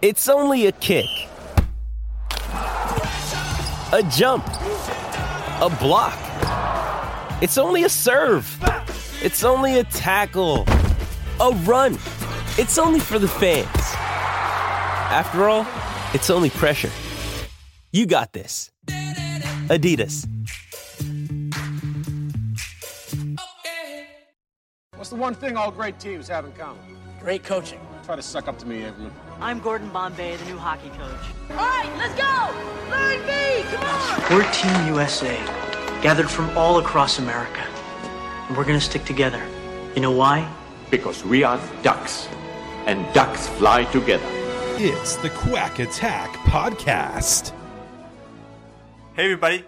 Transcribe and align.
It's 0.00 0.28
only 0.28 0.66
a 0.66 0.72
kick, 0.72 1.08
a 2.52 4.08
jump, 4.12 4.46
a 4.46 5.76
block. 5.80 6.16
It's 7.42 7.58
only 7.58 7.82
a 7.82 7.88
serve. 7.88 8.46
It's 9.20 9.42
only 9.42 9.80
a 9.80 9.82
tackle, 9.82 10.66
a 11.40 11.50
run. 11.64 11.94
It's 12.58 12.78
only 12.78 13.00
for 13.00 13.18
the 13.18 13.26
fans. 13.26 13.66
After 15.10 15.48
all, 15.48 15.66
it's 16.14 16.30
only 16.30 16.50
pressure. 16.50 16.92
You 17.90 18.06
got 18.06 18.32
this. 18.32 18.70
Adidas. 19.66 20.28
What's 24.94 25.10
the 25.10 25.16
one 25.16 25.34
thing 25.34 25.56
all 25.56 25.72
great 25.72 25.98
teams 25.98 26.28
have 26.28 26.44
in 26.44 26.52
common? 26.52 26.96
Great 27.18 27.42
coaching. 27.42 27.80
Try 28.04 28.14
to 28.14 28.22
suck 28.22 28.46
up 28.46 28.60
to 28.60 28.66
me, 28.66 28.84
Evelyn. 28.84 29.10
I'm 29.40 29.60
Gordon 29.60 29.88
Bombay, 29.90 30.34
the 30.34 30.44
new 30.46 30.58
hockey 30.58 30.88
coach. 30.88 31.20
All 31.50 31.56
right, 31.58 31.88
let's 31.96 32.12
go! 32.14 32.90
Learn 32.90 33.24
me! 33.24 33.62
Come 33.70 33.84
on! 33.84 34.36
We're 34.36 34.52
Team 34.52 34.92
USA, 34.92 35.36
gathered 36.02 36.28
from 36.28 36.50
all 36.58 36.80
across 36.80 37.20
America. 37.20 37.64
And 38.48 38.56
we're 38.56 38.64
gonna 38.64 38.80
stick 38.80 39.04
together. 39.04 39.40
You 39.94 40.02
know 40.02 40.10
why? 40.10 40.52
Because 40.90 41.24
we 41.24 41.44
are 41.44 41.60
ducks, 41.84 42.26
and 42.86 43.06
ducks 43.14 43.46
fly 43.46 43.84
together. 43.84 44.26
It's 44.76 45.14
the 45.14 45.30
Quack 45.30 45.78
Attack 45.78 46.32
Podcast. 46.38 47.52
Hey 49.14 49.26
everybody, 49.26 49.64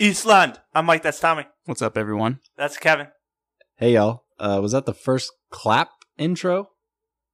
Eastland. 0.00 0.58
I'm 0.74 0.86
Mike. 0.86 1.04
That's 1.04 1.20
Tommy. 1.20 1.46
What's 1.66 1.80
up, 1.80 1.96
everyone? 1.96 2.40
That's 2.56 2.76
Kevin. 2.76 3.06
Hey 3.76 3.92
y'all, 3.94 4.24
uh, 4.40 4.58
was 4.60 4.72
that 4.72 4.84
the 4.84 4.94
first 4.94 5.30
clap 5.50 5.90
intro 6.18 6.70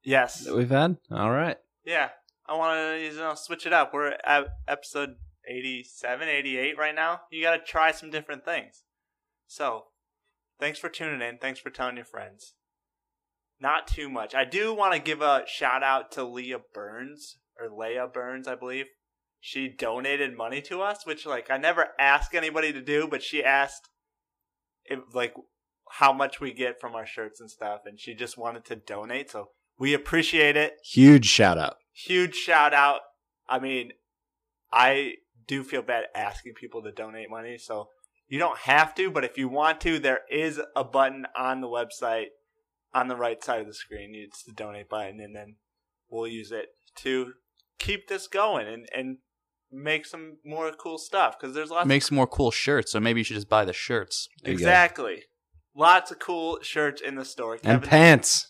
Yes. 0.03 0.45
that 0.45 0.57
we've 0.57 0.71
had? 0.71 0.97
All 1.11 1.31
right. 1.31 1.57
Yeah. 1.85 2.11
I 2.47 2.57
want 2.57 2.79
to 2.79 3.05
you 3.05 3.17
know 3.17 3.35
switch 3.35 3.67
it 3.67 3.73
up. 3.73 3.95
We're 3.95 4.17
at 4.25 4.47
episode 4.67 5.17
87, 5.49 6.29
88 6.29 6.79
right 6.79 6.95
now. 6.95 7.21
You 7.31 7.43
got 7.43 7.57
to 7.57 7.65
try 7.65 7.93
some 7.93 8.11
different 8.11 8.45
things. 8.45 8.83
So, 9.47 9.85
thanks 10.59 10.79
for 10.79 10.89
tuning 10.89 11.27
in. 11.27 11.39
Thanks 11.39 11.61
for 11.61 11.71
telling 11.71 11.97
your 11.97 12.05
friends. 12.05 12.55
Not 13.61 13.87
too 13.87 14.09
much. 14.09 14.35
I 14.35 14.45
do 14.45 14.75
want 14.75 14.95
to 14.95 15.01
give 15.01 15.21
a 15.21 15.45
shout 15.47 15.83
out 15.83 16.11
to 16.13 16.25
Leah 16.25 16.61
Burns 16.73 17.39
or 17.61 17.69
Leia 17.69 18.13
Burns, 18.13 18.49
I 18.49 18.55
believe. 18.55 18.87
She 19.39 19.69
donated 19.69 20.37
money 20.37 20.61
to 20.63 20.83
us, 20.83 21.07
which 21.07 21.27
like 21.27 21.51
I 21.51 21.57
never 21.57 21.89
ask 21.99 22.35
anybody 22.35 22.73
to 22.73 22.81
do, 22.81 23.07
but 23.09 23.23
she 23.23 23.45
asked 23.45 23.89
if 24.85 25.01
like 25.15 25.35
how 25.93 26.13
much 26.13 26.41
we 26.41 26.53
get 26.53 26.81
from 26.81 26.95
our 26.95 27.07
shirts 27.07 27.41
and 27.41 27.51
stuff, 27.51 27.81
and 27.85 27.99
she 27.99 28.15
just 28.15 28.39
wanted 28.39 28.65
to 28.67 28.77
donate. 28.77 29.31
So 29.31 29.51
we 29.81 29.95
appreciate 29.95 30.57
it. 30.57 30.75
Huge 30.85 31.27
shout 31.27 31.59
out. 31.59 31.79
Huge 31.93 32.37
shout 32.37 32.75
out. 32.75 33.01
I 33.49 33.59
mean, 33.59 33.93
I 34.71 35.15
do 35.49 35.65
feel 35.65 35.83
bad 35.83 36.05
asking 36.15 36.53
people 36.55 36.83
to 36.83 36.93
donate 36.93 37.31
money, 37.31 37.59
so 37.59 37.89
you 38.29 38.39
don't 38.39 38.59
have 38.59 38.95
to, 38.97 39.11
but 39.11 39.25
if 39.25 39.37
you 39.37 39.49
want 39.49 39.81
to, 39.81 39.99
there 39.99 40.21
is 40.31 40.61
a 40.77 40.85
button 40.85 41.27
on 41.37 41.63
the 41.63 41.67
website 41.67 42.27
on 42.93 43.09
the 43.09 43.17
right 43.17 43.43
side 43.43 43.61
of 43.61 43.67
the 43.67 43.75
screen. 43.75 44.13
It's 44.15 44.45
the 44.45 44.53
donate 44.53 44.89
button, 44.89 45.19
and 45.19 45.35
then 45.35 45.57
we'll 46.09 46.29
use 46.29 46.53
it 46.53 46.67
to 46.99 47.33
keep 47.79 48.09
this 48.09 48.29
going 48.29 48.69
and, 48.69 48.87
and 48.95 49.19
make 49.73 50.05
some 50.05 50.37
more 50.45 50.73
cool 50.73 50.99
stuff 50.99 51.37
because 51.41 51.55
there's 51.55 51.71
lots 51.71 51.89
Make 51.89 52.03
some 52.03 52.17
more 52.17 52.27
cool 52.27 52.51
shirts, 52.51 52.93
so 52.93 53.01
maybe 53.01 53.21
you 53.21 53.25
should 53.25 53.37
just 53.37 53.49
buy 53.49 53.65
the 53.65 53.73
shirts. 53.73 54.29
There 54.45 54.53
exactly 54.53 55.25
lots 55.75 56.11
of 56.11 56.19
cool 56.19 56.59
shirts 56.63 57.01
in 57.01 57.15
the 57.15 57.25
store 57.25 57.59
And 57.65 57.83
pants. 57.83 58.50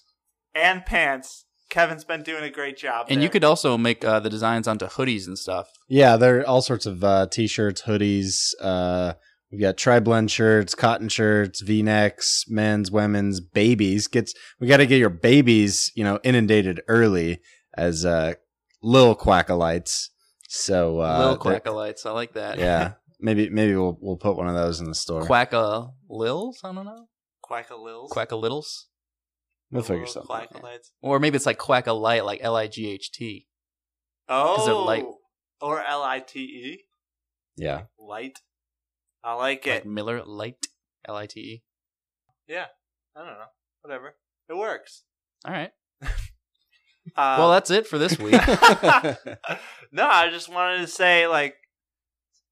And 0.55 0.85
pants. 0.85 1.45
Kevin's 1.69 2.05
been 2.05 2.23
doing 2.25 2.43
a 2.43 2.51
great 2.51 2.77
job. 2.77 3.07
And 3.09 3.23
you 3.23 3.29
could 3.29 3.45
also 3.45 3.79
make 3.79 4.05
uh, 4.05 4.19
the 4.19 4.29
designs 4.31 4.67
onto 4.67 4.87
hoodies 4.87 5.27
and 5.29 5.39
stuff. 5.39 5.69
Yeah, 5.89 6.17
there 6.17 6.41
are 6.41 6.47
all 6.47 6.63
sorts 6.63 6.85
of 6.85 7.05
uh, 7.05 7.29
t-shirts, 7.31 7.83
hoodies. 7.83 8.55
Uh, 8.61 9.13
we've 9.53 9.61
got 9.61 9.77
tri-blend 9.77 10.33
shirts, 10.33 10.75
cotton 10.75 11.09
shirts, 11.09 11.61
V-necks, 11.61 12.47
men's, 12.49 12.91
women's, 12.91 13.41
babies. 13.41 14.09
Gets 14.09 14.35
we 14.59 14.67
got 14.67 14.79
to 14.79 14.87
get 14.87 14.99
your 14.99 15.11
babies, 15.11 15.93
you 15.95 16.03
know, 16.03 16.19
inundated 16.25 16.81
early 16.89 17.39
as 17.75 18.05
uh, 18.05 18.35
little 18.83 19.15
quackalites. 19.15 20.09
So 20.49 21.01
uh, 21.01 21.19
Little 21.19 21.39
quackalites, 21.39 22.05
I 22.05 22.11
like 22.11 22.33
that. 22.35 22.59
yeah, 22.59 22.95
maybe 23.21 23.49
maybe 23.49 23.77
we'll 23.77 23.97
we'll 24.01 24.17
put 24.17 24.37
one 24.37 24.49
of 24.49 24.57
those 24.57 24.81
in 24.81 24.87
the 24.87 24.95
store. 24.97 25.23
Quacka 25.23 25.93
lils, 26.09 26.59
I 26.65 26.73
don't 26.73 26.85
know. 26.85 27.07
Quack 27.43 27.71
a 27.71 27.75
Lils. 27.75 28.11
Quacka 28.13 28.41
littles, 28.41 28.87
we'll 29.71 29.83
figure 29.83 30.05
little 30.07 30.25
something. 30.27 30.37
out. 30.37 30.53
Quackalites. 30.53 30.91
or 31.03 31.19
maybe 31.21 31.37
it's 31.37 31.47
like 31.47 31.59
quack 31.59 31.87
a 31.87 31.93
light, 31.93 32.25
like 32.25 32.41
L 32.43 32.57
I 32.57 32.67
G 32.67 32.89
H 32.91 33.11
T. 33.13 33.47
Oh, 34.29 34.65
they're 34.65 34.75
light. 34.75 35.05
or 35.61 35.83
L 35.85 36.03
I 36.03 36.21
T 36.21 36.41
E, 36.41 36.85
Yeah, 37.57 37.83
light. 37.99 38.39
I 39.25 39.35
like 39.35 39.67
it. 39.67 39.85
Like 39.85 39.87
Miller 39.87 40.23
Light, 40.25 40.67
L 41.07 41.17
I 41.17 41.27
T 41.27 41.41
E. 41.41 41.63
yeah, 42.49 42.67
I 43.17 43.21
don't 43.21 43.29
know. 43.35 43.45
Whatever. 43.83 44.15
It 44.49 44.55
works. 44.57 45.03
All 45.45 45.53
right. 45.53 45.71
Uh, 47.17 47.37
well, 47.39 47.51
that's 47.51 47.71
it 47.71 47.87
for 47.89 47.99
this 47.99 48.19
week. 48.19 48.33
no, 49.91 50.07
I 50.07 50.29
just 50.31 50.49
wanted 50.49 50.83
to 50.83 50.87
say 50.87 51.27
like 51.27 51.55
it's 51.55 51.70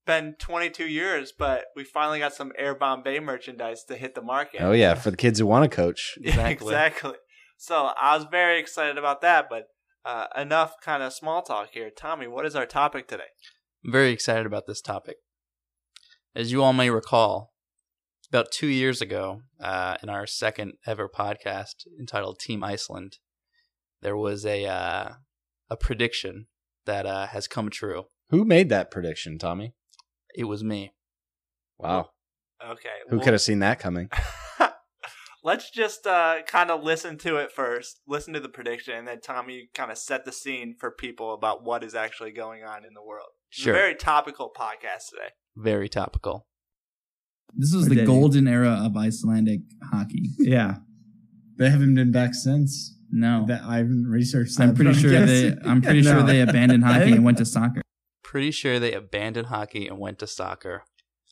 been 0.08 0.34
22 0.38 0.86
years, 0.86 1.32
but 1.38 1.66
we 1.76 1.84
finally 1.84 2.18
got 2.18 2.32
some 2.32 2.50
Air 2.56 2.74
Bombay 2.74 3.20
merchandise 3.20 3.84
to 3.84 3.94
hit 3.94 4.14
the 4.14 4.22
market. 4.22 4.62
oh 4.62 4.72
yeah, 4.72 4.94
for 4.94 5.10
the 5.10 5.18
kids 5.18 5.38
who 5.38 5.46
want 5.46 5.70
to 5.70 5.76
coach. 5.76 6.18
Exactly. 6.24 6.66
exactly. 6.68 7.14
So 7.58 7.90
I 8.00 8.16
was 8.16 8.26
very 8.30 8.58
excited 8.58 8.96
about 8.96 9.20
that, 9.20 9.48
but 9.50 9.68
uh, 10.06 10.28
enough 10.34 10.80
kind 10.80 11.02
of 11.02 11.12
small 11.12 11.42
talk 11.42 11.68
here. 11.72 11.90
Tommy, 11.90 12.26
what 12.26 12.46
is 12.46 12.56
our 12.56 12.64
topic 12.64 13.06
today? 13.06 13.30
I'm 13.84 13.92
very 13.92 14.10
excited 14.10 14.46
about 14.46 14.66
this 14.66 14.80
topic. 14.80 15.16
As 16.34 16.52
you 16.52 16.62
all 16.62 16.72
may 16.72 16.88
recall, 16.88 17.52
about 18.30 18.50
two 18.50 18.68
years 18.68 19.02
ago, 19.02 19.42
uh, 19.60 19.98
in 20.02 20.08
our 20.08 20.26
second 20.26 20.74
ever 20.86 21.08
podcast 21.08 21.86
entitled 22.00 22.38
Team 22.38 22.64
Iceland, 22.64 23.18
there 24.00 24.16
was 24.16 24.46
a 24.46 24.64
uh, 24.64 25.08
a 25.68 25.76
prediction 25.76 26.46
that 26.86 27.04
uh, 27.04 27.26
has 27.26 27.46
come 27.46 27.68
true. 27.68 28.04
Who 28.30 28.46
made 28.46 28.70
that 28.70 28.90
prediction, 28.90 29.38
Tommy? 29.38 29.74
It 30.38 30.44
was 30.44 30.62
me. 30.62 30.92
Wow, 31.78 32.10
Okay. 32.64 32.88
who 33.08 33.16
well- 33.16 33.24
could 33.24 33.32
have 33.34 33.42
seen 33.42 33.58
that 33.58 33.78
coming? 33.78 34.08
Let's 35.44 35.70
just 35.70 36.06
uh, 36.06 36.42
kind 36.46 36.70
of 36.70 36.82
listen 36.82 37.16
to 37.18 37.36
it 37.36 37.52
first. 37.52 38.00
Listen 38.08 38.34
to 38.34 38.40
the 38.40 38.48
prediction, 38.48 38.94
and 38.94 39.06
then 39.06 39.20
Tommy 39.20 39.68
kind 39.72 39.90
of 39.92 39.96
set 39.98 40.24
the 40.24 40.32
scene 40.32 40.74
for 40.78 40.90
people 40.90 41.32
about 41.32 41.62
what 41.64 41.84
is 41.84 41.94
actually 41.94 42.32
going 42.32 42.64
on 42.64 42.84
in 42.84 42.92
the 42.94 43.02
world. 43.02 43.28
Sure. 43.50 43.72
very 43.72 43.94
topical 43.94 44.50
podcast 44.54 45.08
today. 45.10 45.30
Very 45.56 45.88
topical. 45.88 46.46
This 47.54 47.72
was 47.72 47.86
Or 47.86 47.90
the 47.90 47.94
did 47.94 48.00
he? 48.02 48.06
golden 48.06 48.46
era 48.48 48.80
of 48.84 48.96
Icelandic 48.96 49.60
hockey. 49.92 50.30
Yeah. 50.38 50.78
They 51.56 51.70
haven't 51.70 51.94
been 51.94 52.12
back 52.12 52.34
since. 52.34 52.96
No, 53.10 53.44
That 53.48 53.62
I 53.62 53.78
haven't 53.78 54.06
researched 54.06 54.58
that. 54.58 54.68
I'm 54.68 54.74
pretty 54.74 54.92
sure 54.94 55.10
guess- 55.10 55.28
they. 55.28 55.54
I'm 55.64 55.80
pretty 55.80 56.02
No. 56.02 56.12
sure 56.12 56.22
they 56.24 56.40
abandoned 56.42 56.84
hockey 56.84 57.12
and 57.12 57.24
went 57.24 57.38
to 57.38 57.46
soccer. 57.46 57.80
Pretty 58.28 58.50
sure 58.50 58.78
they 58.78 58.92
abandoned 58.92 59.46
hockey 59.46 59.88
and 59.88 59.98
went 59.98 60.18
to 60.18 60.26
soccer. 60.26 60.82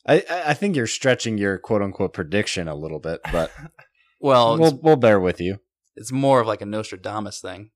I 0.07 0.23
I 0.29 0.53
think 0.55 0.75
you're 0.75 0.87
stretching 0.87 1.37
your 1.37 1.59
quote 1.59 1.83
unquote 1.83 2.11
prediction 2.11 2.67
a 2.67 2.73
little 2.73 2.97
bit, 2.97 3.19
but 3.31 3.51
Well, 4.19 4.57
we'll 4.57 4.79
we'll 4.81 4.95
bear 4.95 5.19
with 5.19 5.39
you. 5.39 5.59
it's 5.95 6.11
more 6.11 6.41
of 6.41 6.47
like 6.47 6.63
a 6.63 6.65
Nostradamus 6.65 7.39
thing. 7.39 7.69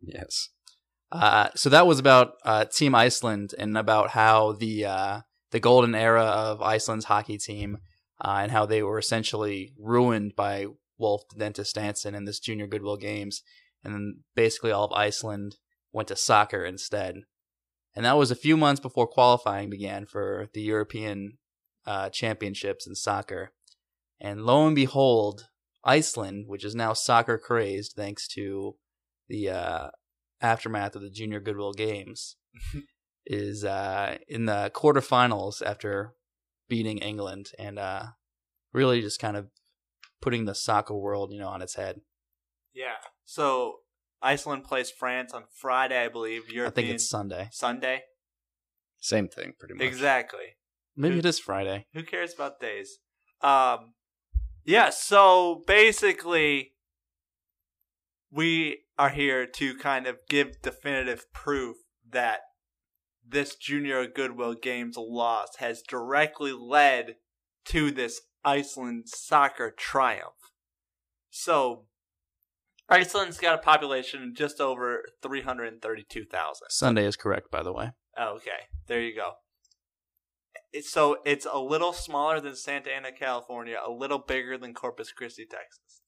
Yes. 0.00 0.48
Uh, 1.12 1.50
so 1.54 1.68
that 1.68 1.86
was 1.86 1.98
about 1.98 2.36
uh, 2.46 2.64
Team 2.64 2.94
Iceland 2.94 3.54
and 3.58 3.76
about 3.76 4.10
how 4.10 4.52
the 4.52 4.86
uh, 4.86 5.20
the 5.50 5.60
golden 5.60 5.94
era 5.94 6.24
of 6.24 6.62
Iceland's 6.62 7.04
hockey 7.04 7.36
team 7.36 7.76
uh, 8.18 8.38
and 8.40 8.50
how 8.50 8.64
they 8.64 8.82
were 8.82 8.98
essentially 8.98 9.74
ruined 9.78 10.34
by 10.34 10.68
Wolf 10.96 11.24
Dentist 11.36 11.76
Stansson 11.76 12.14
in 12.14 12.24
this 12.24 12.40
Junior 12.40 12.66
Goodwill 12.66 12.96
Games, 12.96 13.42
and 13.84 13.92
then 13.92 14.20
basically 14.34 14.70
all 14.70 14.86
of 14.86 14.92
Iceland 14.92 15.56
went 15.92 16.08
to 16.08 16.16
soccer 16.16 16.64
instead. 16.64 17.16
And 17.94 18.04
that 18.04 18.16
was 18.16 18.30
a 18.30 18.36
few 18.36 18.56
months 18.56 18.80
before 18.80 19.06
qualifying 19.06 19.70
began 19.70 20.06
for 20.06 20.48
the 20.52 20.62
European 20.62 21.38
uh, 21.86 22.10
Championships 22.10 22.86
in 22.86 22.94
soccer. 22.94 23.52
And 24.20 24.44
lo 24.44 24.66
and 24.66 24.74
behold, 24.74 25.48
Iceland, 25.84 26.46
which 26.48 26.64
is 26.64 26.74
now 26.74 26.92
soccer 26.92 27.38
crazed 27.38 27.92
thanks 27.94 28.26
to 28.28 28.76
the 29.28 29.50
uh, 29.50 29.88
aftermath 30.40 30.96
of 30.96 31.02
the 31.02 31.10
Junior 31.10 31.40
Goodwill 31.40 31.72
Games, 31.72 32.36
is 33.26 33.64
uh, 33.64 34.18
in 34.28 34.46
the 34.46 34.70
quarterfinals 34.74 35.62
after 35.64 36.14
beating 36.68 36.98
England 36.98 37.52
and 37.58 37.78
uh, 37.78 38.04
really 38.72 39.00
just 39.00 39.20
kind 39.20 39.36
of 39.36 39.48
putting 40.20 40.46
the 40.46 40.54
soccer 40.54 40.94
world, 40.94 41.32
you 41.32 41.38
know, 41.38 41.48
on 41.48 41.62
its 41.62 41.74
head. 41.74 42.00
Yeah. 42.72 42.96
So 43.24 43.80
Iceland 44.24 44.64
plays 44.64 44.90
France 44.90 45.32
on 45.34 45.44
Friday, 45.52 46.02
I 46.02 46.08
believe. 46.08 46.50
European 46.50 46.66
I 46.66 46.70
think 46.74 46.94
it's 46.94 47.08
Sunday. 47.08 47.48
Sunday. 47.52 48.02
Same 48.98 49.28
thing, 49.28 49.52
pretty 49.58 49.74
much. 49.74 49.84
Exactly. 49.86 50.56
Maybe 50.96 51.14
Who- 51.14 51.18
it 51.20 51.26
is 51.26 51.38
Friday. 51.38 51.86
Who 51.92 52.02
cares 52.02 52.32
about 52.34 52.58
days? 52.58 52.98
Um, 53.42 53.94
yeah. 54.64 54.90
So 54.90 55.62
basically, 55.66 56.72
we 58.30 58.78
are 58.98 59.10
here 59.10 59.46
to 59.46 59.76
kind 59.76 60.06
of 60.06 60.18
give 60.28 60.62
definitive 60.62 61.30
proof 61.32 61.76
that 62.08 62.40
this 63.26 63.56
Junior 63.56 64.06
Goodwill 64.06 64.54
Games 64.54 64.96
loss 64.96 65.56
has 65.58 65.82
directly 65.82 66.52
led 66.52 67.16
to 67.66 67.90
this 67.90 68.22
Iceland 68.44 69.08
soccer 69.08 69.70
triumph. 69.70 70.34
So, 71.30 71.86
Iceland's 72.88 73.38
got 73.38 73.54
a 73.54 73.62
population 73.62 74.22
of 74.22 74.34
just 74.34 74.60
over 74.60 75.04
332,000. 75.22 76.66
Sunday 76.70 77.06
is 77.06 77.16
correct, 77.16 77.50
by 77.50 77.62
the 77.62 77.72
way. 77.72 77.92
Oh, 78.16 78.36
okay, 78.36 78.68
there 78.86 79.00
you 79.00 79.14
go. 79.14 79.32
It's, 80.72 80.90
so 80.90 81.18
it's 81.24 81.46
a 81.50 81.58
little 81.58 81.92
smaller 81.92 82.40
than 82.40 82.56
Santa 82.56 82.90
Ana, 82.90 83.12
California, 83.12 83.78
a 83.84 83.90
little 83.90 84.18
bigger 84.18 84.58
than 84.58 84.74
Corpus 84.74 85.12
Christi, 85.12 85.46
Texas. 85.46 86.02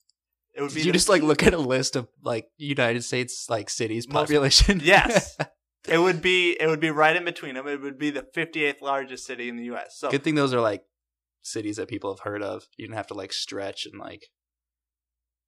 It 0.54 0.60
would 0.62 0.68
Did 0.70 0.74
be 0.74 0.80
you 0.82 0.86
the- 0.86 0.92
just 0.92 1.08
like 1.08 1.22
look 1.22 1.42
at 1.42 1.54
a 1.54 1.58
list 1.58 1.96
of 1.96 2.08
like 2.22 2.48
United 2.56 3.04
States 3.04 3.46
like 3.48 3.70
cities 3.70 4.08
Most- 4.08 4.14
population? 4.24 4.80
yes, 4.84 5.36
it 5.88 5.98
would 5.98 6.20
be 6.20 6.56
it 6.60 6.66
would 6.66 6.80
be 6.80 6.90
right 6.90 7.14
in 7.14 7.24
between 7.24 7.54
them. 7.54 7.66
It 7.68 7.80
would 7.80 7.98
be 7.98 8.10
the 8.10 8.22
58th 8.36 8.80
largest 8.80 9.24
city 9.26 9.48
in 9.48 9.56
the 9.56 9.64
U.S. 9.64 9.96
So 9.98 10.10
Good 10.10 10.24
thing 10.24 10.34
those 10.34 10.52
are 10.54 10.60
like 10.60 10.82
cities 11.42 11.76
that 11.76 11.88
people 11.88 12.12
have 12.12 12.20
heard 12.24 12.42
of. 12.42 12.64
You 12.76 12.86
don't 12.88 12.96
have 12.96 13.06
to 13.08 13.14
like 13.14 13.32
stretch 13.32 13.86
and 13.86 14.00
like. 14.00 14.26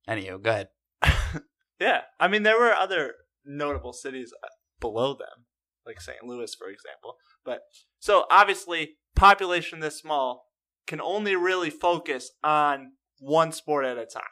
Anyhow, 0.06 0.36
go 0.38 0.50
ahead. 0.50 0.68
yeah, 1.80 2.02
I 2.18 2.28
mean 2.28 2.42
there 2.42 2.58
were 2.58 2.72
other 2.72 3.14
notable 3.44 3.92
cities 3.92 4.32
uh, 4.42 4.48
below 4.80 5.14
them, 5.14 5.46
like 5.86 6.00
St. 6.00 6.24
Louis, 6.24 6.54
for 6.54 6.68
example. 6.68 7.16
But 7.44 7.60
so 7.98 8.24
obviously, 8.30 8.96
population 9.16 9.80
this 9.80 9.98
small 9.98 10.46
can 10.86 11.00
only 11.00 11.36
really 11.36 11.70
focus 11.70 12.30
on 12.42 12.92
one 13.18 13.52
sport 13.52 13.84
at 13.84 13.98
a 13.98 14.06
time. 14.06 14.22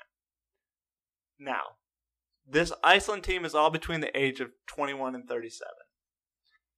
Now, 1.38 1.62
this 2.48 2.72
Iceland 2.82 3.24
team 3.24 3.44
is 3.44 3.54
all 3.54 3.70
between 3.70 4.00
the 4.00 4.16
age 4.18 4.40
of 4.40 4.50
21 4.68 5.14
and 5.14 5.28
37. 5.28 5.68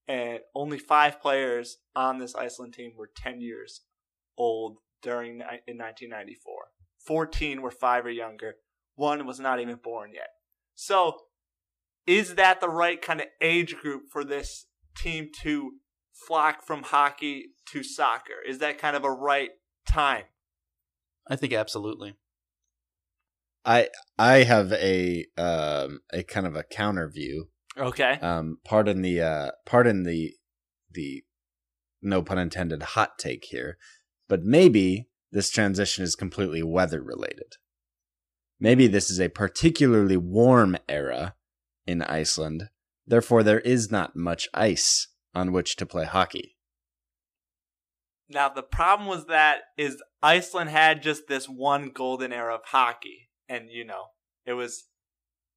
And 0.08 0.40
only 0.54 0.78
five 0.78 1.20
players 1.20 1.76
on 1.94 2.18
this 2.18 2.34
Iceland 2.34 2.72
team 2.72 2.92
were 2.96 3.10
10 3.14 3.40
years 3.40 3.82
old 4.38 4.78
during 5.02 5.34
in 5.34 5.76
1994. 5.76 6.54
14 7.06 7.62
were 7.62 7.70
five 7.70 8.06
or 8.06 8.10
younger. 8.10 8.54
One 8.98 9.24
was 9.26 9.38
not 9.38 9.60
even 9.60 9.76
born 9.76 10.10
yet. 10.12 10.30
So, 10.74 11.18
is 12.04 12.34
that 12.34 12.60
the 12.60 12.68
right 12.68 13.00
kind 13.00 13.20
of 13.20 13.28
age 13.40 13.76
group 13.76 14.10
for 14.10 14.24
this 14.24 14.66
team 14.96 15.28
to 15.42 15.74
flock 16.12 16.66
from 16.66 16.82
hockey 16.82 17.50
to 17.66 17.84
soccer? 17.84 18.42
Is 18.44 18.58
that 18.58 18.78
kind 18.78 18.96
of 18.96 19.04
a 19.04 19.10
right 19.10 19.50
time? 19.86 20.24
I 21.28 21.36
think 21.36 21.52
absolutely. 21.52 22.16
I 23.64 23.88
I 24.18 24.42
have 24.42 24.72
a 24.72 25.26
um 25.36 26.00
a 26.12 26.24
kind 26.24 26.48
of 26.48 26.56
a 26.56 26.64
counter 26.64 27.08
view. 27.08 27.50
Okay. 27.76 28.14
Um, 28.14 28.58
pardon 28.64 29.02
the 29.02 29.20
uh, 29.20 29.50
pardon 29.64 30.02
the 30.02 30.32
the 30.90 31.22
no 32.02 32.20
pun 32.22 32.38
intended 32.38 32.82
hot 32.82 33.16
take 33.16 33.44
here, 33.44 33.78
but 34.28 34.42
maybe 34.42 35.06
this 35.30 35.50
transition 35.50 36.02
is 36.02 36.16
completely 36.16 36.64
weather 36.64 37.00
related. 37.00 37.58
Maybe 38.60 38.86
this 38.86 39.10
is 39.10 39.20
a 39.20 39.28
particularly 39.28 40.16
warm 40.16 40.76
era 40.88 41.34
in 41.86 42.02
Iceland, 42.02 42.70
therefore 43.06 43.42
there 43.42 43.60
is 43.60 43.90
not 43.90 44.16
much 44.16 44.48
ice 44.52 45.08
on 45.34 45.52
which 45.52 45.76
to 45.76 45.86
play 45.86 46.04
hockey. 46.04 46.56
Now 48.28 48.48
the 48.48 48.62
problem 48.62 49.08
was 49.08 49.26
that 49.26 49.60
is 49.76 50.02
Iceland 50.22 50.70
had 50.70 51.02
just 51.02 51.28
this 51.28 51.46
one 51.48 51.90
golden 51.90 52.32
era 52.32 52.54
of 52.54 52.60
hockey, 52.66 53.30
and 53.48 53.70
you 53.70 53.84
know 53.84 54.06
it 54.44 54.52
was 54.52 54.84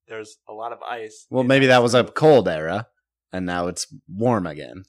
there's 0.07 0.37
a 0.47 0.53
lot 0.53 0.71
of 0.71 0.81
ice. 0.83 1.25
Well, 1.29 1.43
maybe 1.43 1.67
that 1.67 1.83
was 1.83 1.93
a 1.93 2.03
cold 2.03 2.47
era, 2.47 2.87
and 3.33 3.45
now 3.45 3.67
it's 3.67 3.87
warm 4.07 4.47
again. 4.47 4.83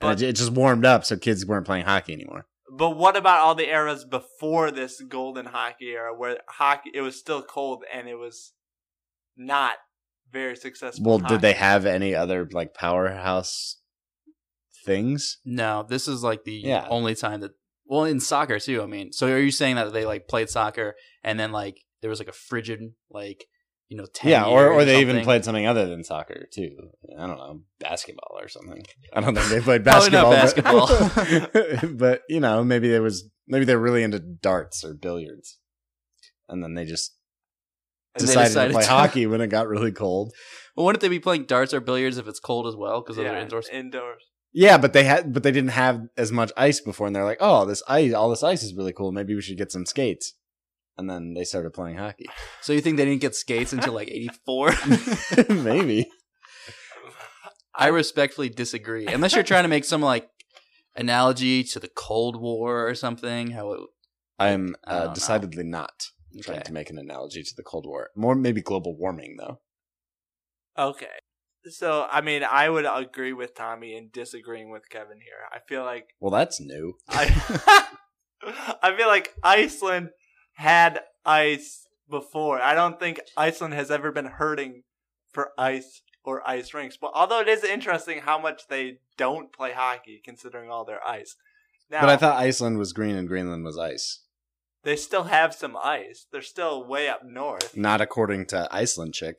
And 0.00 0.20
it, 0.22 0.30
it 0.30 0.32
just 0.36 0.52
warmed 0.52 0.84
up, 0.84 1.04
so 1.04 1.16
kids 1.16 1.46
weren't 1.46 1.66
playing 1.66 1.84
hockey 1.84 2.12
anymore. 2.12 2.46
But 2.70 2.90
what 2.90 3.16
about 3.16 3.40
all 3.40 3.54
the 3.54 3.68
eras 3.68 4.04
before 4.04 4.70
this 4.70 5.00
golden 5.00 5.46
hockey 5.46 5.90
era, 5.90 6.14
where 6.16 6.38
hockey 6.48 6.90
it 6.94 7.00
was 7.00 7.18
still 7.18 7.42
cold 7.42 7.84
and 7.92 8.08
it 8.08 8.16
was 8.16 8.52
not 9.36 9.74
very 10.30 10.56
successful? 10.56 11.04
Well, 11.04 11.18
hockey? 11.18 11.34
did 11.34 11.40
they 11.42 11.54
have 11.54 11.86
any 11.86 12.14
other 12.14 12.46
like 12.50 12.74
powerhouse 12.74 13.76
things? 14.84 15.38
No, 15.44 15.84
this 15.88 16.08
is 16.08 16.22
like 16.22 16.44
the 16.44 16.52
Yeah. 16.64 16.86
only 16.88 17.14
time 17.14 17.40
that. 17.40 17.52
Well, 17.86 18.04
in 18.04 18.20
soccer 18.20 18.58
too. 18.58 18.82
I 18.82 18.86
mean, 18.86 19.12
so 19.12 19.28
are 19.28 19.38
you 19.38 19.50
saying 19.50 19.76
that 19.76 19.92
they 19.92 20.04
like 20.04 20.28
played 20.28 20.50
soccer 20.50 20.94
and 21.24 21.40
then 21.40 21.52
like 21.52 21.78
there 22.02 22.10
was 22.10 22.18
like 22.18 22.28
a 22.28 22.32
frigid 22.32 22.80
like 23.10 23.46
you 23.88 23.96
know 23.96 24.06
10 24.12 24.30
yeah, 24.30 24.44
or, 24.44 24.68
or 24.68 24.74
years 24.74 24.86
they 24.86 25.00
even 25.00 25.22
played 25.22 25.44
something 25.44 25.66
other 25.66 25.86
than 25.86 26.04
soccer 26.04 26.46
too. 26.52 26.76
I 27.18 27.26
don't 27.26 27.38
know, 27.38 27.60
basketball 27.80 28.38
or 28.38 28.48
something. 28.48 28.84
I 29.12 29.20
don't 29.20 29.34
think 29.34 29.48
they 29.48 29.60
played 29.60 29.84
Probably 29.84 30.10
not 30.10 30.30
basketball. 30.30 30.88
But, 30.88 31.96
but 31.98 32.22
you 32.28 32.40
know, 32.40 32.62
maybe 32.64 32.88
there 32.88 33.02
was 33.02 33.28
maybe 33.46 33.64
they're 33.64 33.78
really 33.78 34.02
into 34.02 34.18
darts 34.18 34.84
or 34.84 34.94
billiards, 34.94 35.58
and 36.48 36.62
then 36.62 36.74
they 36.74 36.84
just 36.84 37.14
And 38.14 38.22
they 38.22 38.26
decided, 38.26 38.48
decided 38.48 38.68
to 38.68 38.74
play 38.74 38.84
to- 38.84 38.90
hockey 38.90 39.26
when 39.26 39.40
it 39.40 39.48
got 39.48 39.68
really 39.68 39.92
cold. 39.92 40.32
Well, 40.76 40.84
wouldn't 40.84 41.00
they 41.00 41.08
be 41.08 41.18
playing 41.18 41.46
darts 41.46 41.74
or 41.74 41.80
billiards 41.80 42.18
if 42.18 42.28
it's 42.28 42.38
cold 42.38 42.68
as 42.68 42.76
well? 42.76 43.00
Because 43.00 43.16
yeah, 43.16 43.24
they're 43.24 43.40
indoors. 43.40 43.68
indoors. 43.68 44.22
Yeah, 44.52 44.78
but 44.78 44.92
they 44.92 45.02
had 45.02 45.32
but 45.32 45.42
they 45.42 45.50
didn't 45.50 45.70
have 45.70 46.02
as 46.16 46.30
much 46.30 46.52
ice 46.56 46.80
before, 46.80 47.08
and 47.08 47.16
they're 47.16 47.24
like, 47.24 47.38
oh, 47.40 47.64
this 47.64 47.82
ice, 47.88 48.12
all 48.12 48.30
this 48.30 48.44
ice 48.44 48.62
is 48.62 48.74
really 48.74 48.92
cool. 48.92 49.10
Maybe 49.10 49.34
we 49.34 49.42
should 49.42 49.58
get 49.58 49.72
some 49.72 49.84
skates. 49.86 50.34
And 50.98 51.08
then 51.08 51.32
they 51.34 51.44
started 51.44 51.72
playing 51.72 51.96
hockey. 51.96 52.26
So 52.60 52.72
you 52.72 52.80
think 52.80 52.96
they 52.96 53.04
didn't 53.04 53.20
get 53.20 53.36
skates 53.36 53.72
until 53.72 53.92
like 53.92 54.08
'84? 54.08 54.72
maybe. 55.48 56.08
I 57.74 57.86
respectfully 57.88 58.48
disagree. 58.48 59.06
Unless 59.06 59.34
you're 59.34 59.44
trying 59.44 59.62
to 59.62 59.68
make 59.68 59.84
some 59.84 60.00
like 60.02 60.28
analogy 60.96 61.62
to 61.62 61.78
the 61.78 61.88
Cold 61.88 62.40
War 62.40 62.88
or 62.88 62.94
something. 62.96 63.52
How 63.52 63.72
it, 63.72 63.80
I'm 64.40 64.74
I 64.84 64.92
don't 64.92 65.00
uh, 65.02 65.06
know. 65.06 65.14
decidedly 65.14 65.64
not 65.64 66.08
trying 66.42 66.56
Okay. 66.58 66.64
to 66.64 66.72
make 66.72 66.90
an 66.90 66.98
analogy 66.98 67.42
to 67.44 67.54
the 67.56 67.62
Cold 67.62 67.86
War. 67.86 68.10
More 68.16 68.34
maybe 68.34 68.60
global 68.60 68.96
warming 68.96 69.36
though. 69.38 69.60
Okay. 70.76 71.06
So, 71.64 72.06
I 72.10 72.20
mean, 72.20 72.42
I 72.48 72.68
would 72.68 72.86
agree 72.88 73.32
with 73.32 73.54
Tommy 73.54 73.96
and 73.96 74.10
disagreeing 74.10 74.70
with 74.70 74.88
Kevin 74.88 75.18
here. 75.20 75.46
I 75.52 75.58
feel 75.68 75.84
like 75.84 76.08
Well, 76.20 76.30
that's 76.32 76.60
new. 76.60 76.94
I 77.08 77.26
I 78.82 78.96
feel 78.96 79.08
like 79.08 79.34
Iceland 79.42 80.10
had 80.58 81.02
ice 81.24 81.86
before. 82.10 82.60
I 82.60 82.74
don't 82.74 82.98
think 82.98 83.20
Iceland 83.36 83.74
has 83.74 83.92
ever 83.92 84.10
been 84.10 84.26
hurting 84.26 84.82
for 85.30 85.52
ice 85.56 86.02
or 86.24 86.42
ice 86.48 86.74
rinks. 86.74 86.96
But 87.00 87.12
although 87.14 87.40
it 87.40 87.46
is 87.46 87.62
interesting 87.62 88.18
how 88.22 88.40
much 88.40 88.62
they 88.68 88.98
don't 89.16 89.52
play 89.52 89.70
hockey 89.72 90.20
considering 90.24 90.68
all 90.68 90.84
their 90.84 91.06
ice. 91.06 91.36
Now, 91.88 92.00
but 92.00 92.10
I 92.10 92.16
thought 92.16 92.36
Iceland 92.36 92.76
was 92.76 92.92
green 92.92 93.14
and 93.14 93.28
Greenland 93.28 93.64
was 93.64 93.78
ice. 93.78 94.24
they 94.82 94.96
still 94.96 95.24
have 95.24 95.54
some 95.54 95.76
ice. 95.76 96.26
They're 96.32 96.42
still 96.42 96.84
way 96.84 97.08
up 97.08 97.20
north. 97.24 97.76
Not 97.76 98.00
according 98.00 98.46
to 98.46 98.66
Iceland 98.72 99.14
chick. 99.14 99.36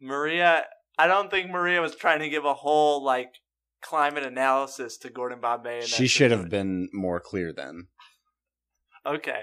Maria, 0.00 0.64
I 0.98 1.06
don't 1.06 1.30
think 1.30 1.50
Maria 1.50 1.80
was 1.80 1.94
trying 1.94 2.18
to 2.18 2.28
give 2.28 2.44
a 2.44 2.54
whole 2.54 3.04
like 3.04 3.34
climate 3.80 4.24
analysis 4.24 4.96
to 4.98 5.08
Gordon 5.08 5.40
Bombay. 5.40 5.82
She 5.82 6.08
should 6.08 6.32
have 6.32 6.50
been 6.50 6.88
more 6.92 7.20
clear 7.20 7.52
then. 7.52 7.86
Okay, 9.04 9.42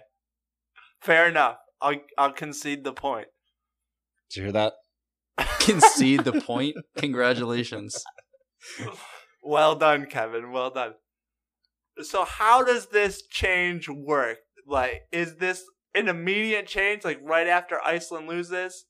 fair 1.02 1.28
enough. 1.28 1.58
I'll 1.82 1.96
I'll 2.18 2.34
concede 2.34 2.84
the 2.84 2.94
point. 2.94 3.28
Did 4.30 4.38
you 4.38 4.44
hear 4.44 4.52
that? 4.54 4.74
concede 5.60 6.24
the 6.24 6.42
point. 6.42 6.76
Congratulations. 6.98 8.04
Well 9.42 9.76
done, 9.76 10.06
Kevin. 10.06 10.52
Well 10.52 10.70
done. 10.70 10.94
So, 12.02 12.26
how 12.26 12.64
does 12.64 12.88
this 12.88 13.24
change 13.28 13.90
work? 13.90 14.40
Like, 14.68 15.04
is 15.12 15.38
this 15.38 15.64
an 15.96 16.08
immediate 16.08 16.68
change? 16.68 17.04
Like 17.04 17.20
right 17.24 17.48
after 17.48 17.80
Iceland 17.84 18.28
loses? 18.28 18.86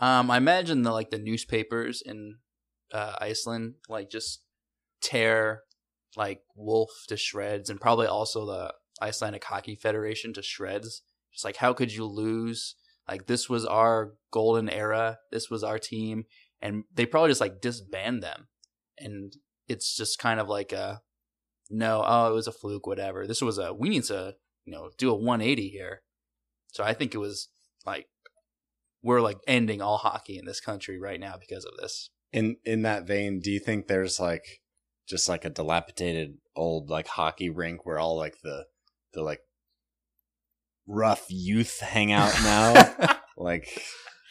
Um, 0.00 0.30
I 0.30 0.36
imagine 0.36 0.82
the 0.82 0.92
like 0.92 1.10
the 1.10 1.18
newspapers 1.18 2.02
in 2.04 2.36
uh, 2.92 3.14
Iceland 3.20 3.74
like 3.88 4.10
just 4.10 4.42
tear 5.00 5.62
like 6.16 6.40
Wolf 6.54 6.90
to 7.08 7.16
shreds, 7.16 7.70
and 7.70 7.80
probably 7.80 8.06
also 8.06 8.46
the 8.46 8.74
Icelandic 9.02 9.44
Hockey 9.44 9.74
Federation 9.74 10.32
to 10.34 10.42
shreds. 10.42 11.02
Just 11.32 11.44
like 11.44 11.56
how 11.56 11.72
could 11.72 11.92
you 11.92 12.04
lose? 12.04 12.74
Like 13.08 13.26
this 13.26 13.48
was 13.48 13.64
our 13.64 14.14
golden 14.30 14.68
era. 14.68 15.18
This 15.32 15.48
was 15.50 15.62
our 15.64 15.78
team, 15.78 16.24
and 16.60 16.84
they 16.92 17.06
probably 17.06 17.30
just 17.30 17.40
like 17.40 17.60
disband 17.60 18.22
them, 18.22 18.48
and 18.98 19.34
it's 19.66 19.96
just 19.96 20.18
kind 20.18 20.40
of 20.40 20.48
like 20.48 20.72
a 20.72 21.00
no. 21.70 22.02
Oh, 22.06 22.30
it 22.30 22.34
was 22.34 22.46
a 22.46 22.52
fluke. 22.52 22.86
Whatever. 22.86 23.26
This 23.26 23.40
was 23.40 23.58
a 23.58 23.72
we 23.72 23.88
need 23.88 24.04
to 24.04 24.34
you 24.64 24.72
know 24.72 24.90
do 24.98 25.10
a 25.10 25.14
180 25.14 25.68
here. 25.68 26.02
So 26.68 26.84
I 26.84 26.92
think 26.92 27.14
it 27.14 27.18
was 27.18 27.48
like 27.86 28.06
we're 29.02 29.20
like 29.20 29.38
ending 29.46 29.80
all 29.80 29.98
hockey 29.98 30.38
in 30.38 30.44
this 30.44 30.60
country 30.60 30.98
right 30.98 31.20
now 31.20 31.36
because 31.38 31.64
of 31.64 31.72
this. 31.80 32.10
In 32.32 32.56
in 32.64 32.82
that 32.82 33.06
vein, 33.06 33.40
do 33.40 33.50
you 33.50 33.60
think 33.60 33.86
there's 33.86 34.20
like 34.20 34.60
just 35.08 35.28
like 35.28 35.44
a 35.44 35.50
dilapidated 35.50 36.36
old 36.54 36.90
like 36.90 37.08
hockey 37.08 37.48
rink 37.48 37.86
where 37.86 37.98
all 37.98 38.16
like 38.16 38.36
the 38.42 38.66
the 39.14 39.22
like 39.22 39.40
rough 40.86 41.26
youth 41.28 41.80
hangout 41.80 42.32
now? 42.42 43.16
like 43.36 43.82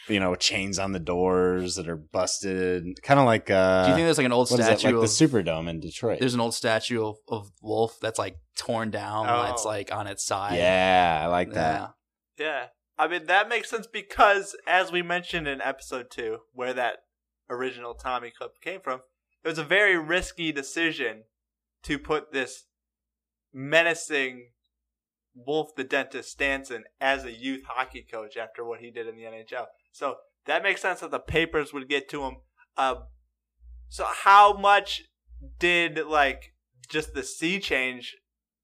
you 0.08 0.20
know 0.20 0.34
chains 0.34 0.78
on 0.78 0.92
the 0.92 0.98
doors 0.98 1.76
that 1.76 1.88
are 1.88 1.96
busted, 1.96 3.00
kind 3.02 3.20
of 3.20 3.26
like. 3.26 3.50
Uh, 3.50 3.84
Do 3.84 3.90
you 3.90 3.94
think 3.96 4.06
there's 4.06 4.18
like 4.18 4.24
an 4.26 4.32
old 4.32 4.50
what 4.50 4.60
is 4.60 4.66
it, 4.66 4.78
statue 4.78 4.86
like 4.88 4.94
of 4.96 5.00
the 5.02 5.06
Superdome 5.06 5.68
in 5.68 5.80
Detroit? 5.80 6.18
There's 6.20 6.34
an 6.34 6.40
old 6.40 6.54
statue 6.54 7.04
of, 7.04 7.16
of 7.28 7.50
Wolf 7.62 7.98
that's 8.00 8.18
like 8.18 8.36
torn 8.56 8.90
down. 8.90 9.28
and 9.28 9.52
It's 9.52 9.64
Oh. 9.66 9.68
like 9.68 9.92
on 9.94 10.06
its 10.06 10.24
side. 10.24 10.56
Yeah, 10.56 11.20
I 11.22 11.26
like 11.26 11.52
that. 11.52 11.92
Yeah. 12.38 12.46
Yeah. 12.46 12.66
I 13.00 13.06
mean, 13.06 13.26
that 13.26 13.48
makes 13.48 13.70
sense 13.70 13.86
because, 13.86 14.56
as 14.66 14.90
we 14.90 15.02
mentioned 15.02 15.46
in 15.46 15.60
episode 15.60 16.06
two, 16.10 16.38
where 16.52 16.72
that 16.72 16.96
original 17.48 17.94
Tommy 17.94 18.32
clip 18.36 18.60
came 18.60 18.80
from, 18.80 19.00
it 19.44 19.48
was 19.48 19.58
a 19.58 19.62
very 19.64 19.96
risky 19.96 20.50
decision 20.50 21.22
to 21.84 21.96
put 21.98 22.32
this 22.32 22.64
menacing 23.52 24.48
Wolf 25.46 25.74
the 25.76 25.84
Dentist 25.84 26.38
Stansson 26.38 26.82
as 27.00 27.24
a 27.24 27.32
youth 27.32 27.62
hockey 27.66 28.06
coach 28.10 28.36
after 28.36 28.64
what 28.64 28.80
he 28.80 28.90
did 28.90 29.06
in 29.06 29.16
the 29.16 29.22
NHL. 29.22 29.66
So 29.92 30.16
that 30.46 30.62
makes 30.62 30.82
sense 30.82 31.00
that 31.00 31.10
the 31.10 31.18
papers 31.18 31.72
would 31.72 31.88
get 31.88 32.08
to 32.10 32.24
him. 32.24 32.36
Uh, 32.76 32.94
so 33.88 34.04
how 34.24 34.56
much 34.56 35.02
did 35.58 35.98
like 36.06 36.54
just 36.88 37.14
the 37.14 37.22
sea 37.22 37.58
change 37.60 38.16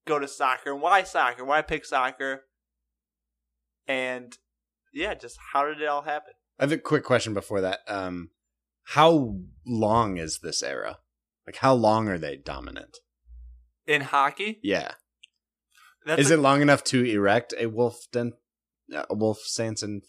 go 0.07 0.19
to 0.19 0.29
soccer? 0.29 0.73
And 0.73 0.83
why 0.83 1.03
soccer? 1.03 1.45
Why 1.45 1.63
pick 1.63 1.85
soccer? 1.85 2.43
And 3.87 4.37
yeah, 4.93 5.15
just 5.15 5.39
how 5.53 5.67
did 5.67 5.81
it 5.81 5.87
all 5.89 6.03
happen? 6.03 6.35
I 6.59 6.65
have 6.65 6.73
a 6.73 6.79
quick 6.79 7.05
question 7.05 7.35
before 7.35 7.61
that. 7.61 7.81
Um, 7.89 8.31
how 8.89 9.37
long 9.67 10.17
is 10.19 10.39
this 10.39 10.63
era? 10.63 10.99
Like, 11.47 11.57
how 11.57 11.75
long 11.75 12.09
are 12.09 12.19
they 12.19 12.37
dominant? 12.37 12.99
In 13.87 14.03
hockey, 14.03 14.61
Yeah, 14.63 14.93
That's 16.07 16.21
is 16.23 16.31
a- 16.31 16.35
it 16.35 16.39
long 16.41 16.63
enough 16.63 16.85
to 16.85 17.05
erect 17.05 17.55
a 17.59 17.67
wolf 17.67 17.97
den, 18.13 18.33
a 18.93 19.15
wolf 19.15 19.39
Stansson 19.47 20.01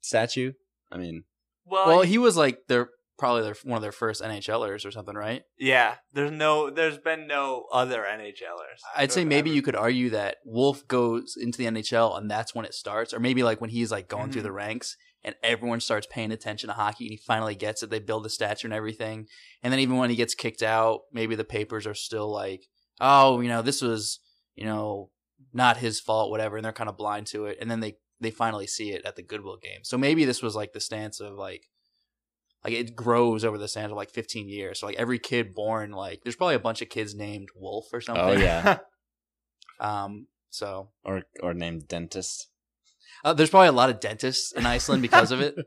statue? 0.00 0.52
I 0.90 0.98
mean, 0.98 1.24
well? 1.64 1.86
Well, 1.86 2.02
he 2.02 2.18
was 2.18 2.36
like 2.36 2.60
their 2.68 2.90
probably 3.18 3.42
their 3.42 3.56
one 3.64 3.76
of 3.76 3.82
their 3.82 3.92
first 3.92 4.22
NHLers 4.22 4.86
or 4.86 4.90
something, 4.92 5.16
right? 5.16 5.42
yeah, 5.58 5.96
there's 6.12 6.30
no, 6.30 6.70
there's 6.70 6.98
been 6.98 7.26
no 7.26 7.64
other 7.72 8.02
NHLers. 8.08 8.78
I'd 8.96 9.10
say 9.12 9.24
maybe 9.24 9.50
you 9.50 9.60
could 9.60 9.74
argue 9.74 10.10
that 10.10 10.36
Wolf 10.44 10.86
goes 10.86 11.34
into 11.36 11.58
the 11.58 11.66
NHL 11.66 12.16
and 12.16 12.30
that's 12.30 12.54
when 12.54 12.64
it 12.64 12.74
starts, 12.74 13.12
or 13.12 13.18
maybe 13.18 13.42
like 13.42 13.60
when 13.60 13.70
he's 13.70 13.90
like 13.90 14.08
going 14.08 14.30
through 14.30 14.42
Mhm. 14.42 14.44
the 14.44 14.52
ranks 14.52 14.96
and 15.24 15.34
everyone 15.42 15.80
starts 15.80 16.06
paying 16.08 16.30
attention 16.30 16.68
to 16.68 16.74
hockey 16.74 17.06
and 17.06 17.10
he 17.10 17.16
finally 17.26 17.56
gets 17.56 17.82
it. 17.82 17.90
They 17.90 17.98
build 17.98 18.22
the 18.24 18.30
statue 18.30 18.68
and 18.68 18.74
everything, 18.74 19.26
and 19.64 19.72
then 19.72 19.80
even 19.80 19.96
when 19.96 20.10
he 20.10 20.16
gets 20.16 20.34
kicked 20.36 20.62
out, 20.62 21.00
maybe 21.12 21.34
the 21.34 21.44
papers 21.44 21.88
are 21.88 21.94
still 21.94 22.30
like, 22.32 22.62
oh, 23.00 23.40
you 23.40 23.48
know, 23.48 23.62
this 23.62 23.82
was 23.82 24.20
you 24.58 24.64
know 24.64 25.10
not 25.52 25.78
his 25.78 26.00
fault, 26.00 26.30
whatever, 26.30 26.56
and 26.56 26.64
they're 26.64 26.72
kind 26.72 26.90
of 26.90 26.96
blind 26.96 27.26
to 27.28 27.46
it, 27.46 27.58
and 27.60 27.70
then 27.70 27.80
they 27.80 27.96
they 28.20 28.30
finally 28.30 28.66
see 28.66 28.90
it 28.90 29.02
at 29.04 29.16
the 29.16 29.22
Goodwill 29.22 29.56
game. 29.56 29.80
So 29.82 29.96
maybe 29.96 30.24
this 30.24 30.42
was 30.42 30.56
like 30.56 30.72
the 30.72 30.80
stance 30.80 31.20
of 31.20 31.34
like 31.34 31.68
like 32.64 32.74
it 32.74 32.96
grows 32.96 33.44
over 33.44 33.56
the 33.56 33.68
span 33.68 33.90
of 33.90 33.96
like 33.96 34.10
15 34.10 34.48
years. 34.48 34.80
So 34.80 34.86
like 34.86 34.96
every 34.96 35.18
kid 35.18 35.54
born, 35.54 35.92
like 35.92 36.22
there's 36.22 36.36
probably 36.36 36.56
a 36.56 36.60
bunch 36.60 36.82
of 36.82 36.88
kids 36.88 37.14
named 37.14 37.48
Wolf 37.54 37.86
or 37.92 38.00
something. 38.00 38.24
oh 38.24 38.32
yeah, 38.32 38.78
Um. 39.80 40.26
So 40.50 40.90
or 41.04 41.22
or 41.42 41.54
named 41.54 41.88
dentist. 41.88 42.48
uh, 43.24 43.34
there's 43.34 43.50
probably 43.50 43.68
a 43.68 43.72
lot 43.72 43.90
of 43.90 44.00
dentists 44.00 44.52
in 44.52 44.66
Iceland 44.66 45.02
because 45.02 45.30
of 45.32 45.40
it. 45.40 45.56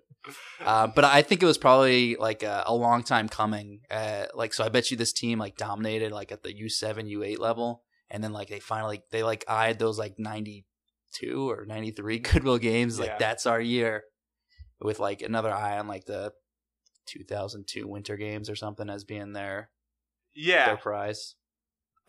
Uh, 0.64 0.86
but 0.86 1.04
I 1.04 1.24
think 1.24 1.42
it 1.42 1.48
was 1.48 1.58
probably 1.58 2.16
like 2.16 2.44
a, 2.44 2.62
a 2.68 2.76
long 2.76 3.02
time 3.02 3.28
coming. 3.28 3.80
Uh, 3.90 4.26
like 4.36 4.54
so, 4.54 4.64
I 4.64 4.70
bet 4.70 4.92
you 4.92 4.96
this 4.96 5.12
team 5.12 5.40
like 5.40 5.58
dominated 5.58 6.12
like 6.12 6.32
at 6.32 6.44
the 6.44 6.56
U 6.56 6.70
seven, 6.70 7.08
U 7.08 7.24
eight 7.24 7.40
level, 7.40 7.82
and 8.12 8.24
then 8.24 8.34
like 8.34 8.50
they 8.50 8.60
finally 8.60 9.02
they 9.12 9.24
like 9.24 9.44
eyed 9.48 9.80
those 9.80 9.98
like 9.98 10.16
ninety 10.20 10.66
two 11.14 11.50
or 11.50 11.66
ninety 11.66 11.92
three 11.92 12.20
Goodwill 12.30 12.58
games. 12.60 13.00
Like 13.00 13.10
Yeah. 13.10 13.18
that's 13.18 13.46
our 13.46 13.60
year, 13.62 14.04
with 14.80 15.00
like 15.00 15.22
another 15.22 15.52
eye 15.52 15.80
on 15.80 15.88
like 15.88 16.06
the 16.06 16.32
two 17.08 17.24
thousand 17.24 17.66
two 17.68 17.88
Winter 17.88 18.18
Games 18.18 18.50
or 18.50 18.56
something 18.56 18.90
as 18.90 19.04
being 19.04 19.34
their 19.34 19.70
yeah, 20.36 20.68
their 20.68 20.78
prize. 20.78 21.36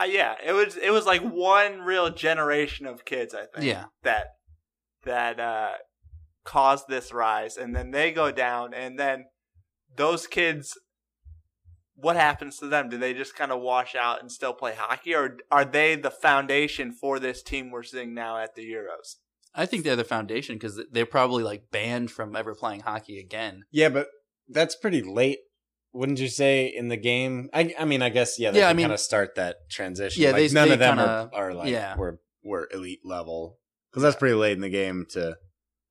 Uh, 0.00 0.04
yeah, 0.04 0.35
it 0.44 0.52
was 0.52 0.76
it 0.76 0.90
was 0.90 1.06
like 1.06 1.23
one 1.23 1.80
real 1.80 2.11
generation 2.11 2.87
of 2.87 3.04
kids, 3.04 3.35
I 3.35 3.47
think. 3.54 3.66
Yeah. 3.66 3.85
That 4.02 4.26
that 5.04 5.40
uh 5.40 5.73
caused 6.44 6.88
this 6.88 7.12
rise 7.12 7.56
and 7.56 7.75
then 7.75 7.92
they 7.92 8.11
go 8.11 8.32
down 8.32 8.75
and 8.75 8.99
then 8.99 9.26
those 9.97 10.26
kids 10.26 10.73
what 12.02 12.16
happens 12.16 12.59
to 12.59 12.66
them? 12.66 12.88
Do 12.88 12.99
they 12.99 13.14
just 13.14 13.35
kind 13.35 13.50
of 13.52 13.61
wash 13.61 13.94
out 13.94 14.21
and 14.21 14.30
still 14.30 14.52
play 14.52 14.75
hockey 14.76 15.14
or 15.14 15.38
are 15.50 15.64
they 15.64 15.94
the 15.97 16.11
foundation 16.11 16.92
for 16.92 17.18
this 17.18 17.42
team 17.42 17.71
we're 17.71 17.82
seeing 17.82 18.12
now 18.12 18.37
at 18.38 18.54
the 18.54 18.62
Euros? 18.71 19.16
I 19.54 19.66
think 19.66 19.85
they're 19.85 19.97
the 19.97 20.04
foundation 20.04 20.56
because 20.56 20.80
they're 20.90 21.06
probably 21.06 21.42
like 21.44 21.71
banned 21.71 22.11
from 22.11 22.35
ever 22.37 22.54
playing 22.54 22.80
hockey 22.80 23.18
again. 23.18 23.64
Yeah, 23.71 23.88
but 23.88 24.09
that's 24.49 24.75
pretty 24.76 25.02
late. 25.02 25.38
Wouldn't 25.94 26.18
you 26.21 26.28
say 26.28 26.66
in 26.75 26.88
the 26.88 26.97
game? 26.97 27.50
I, 27.52 27.75
I 27.78 27.85
mean, 27.85 28.00
I 28.02 28.09
guess 28.09 28.38
yeah. 28.38 28.50
They 28.50 28.61
Yeah, 28.61 28.66
I 28.66 28.71
can 28.71 28.76
mean- 28.78 28.85
kind 28.85 28.94
of 28.94 29.00
start 29.00 29.35
that 29.37 29.56
transition. 29.71 30.23
Yeah, 30.23 30.30
like, 30.30 30.49
they- 30.49 30.54
none 30.54 30.68
they 30.68 30.75
of 30.75 30.80
them 30.80 30.97
kinda- 30.97 31.30
are, 31.35 31.50
are 31.50 31.54
like 31.54 31.68
yeah. 31.71 31.97
were 31.97 32.18
were 32.42 32.68
elite 32.73 33.00
level 33.04 33.59
because 33.90 34.02
that's 34.02 34.16
pretty 34.16 34.35
late 34.35 34.52
in 34.52 34.61
the 34.61 34.71
game 34.71 35.06
to. 35.11 35.37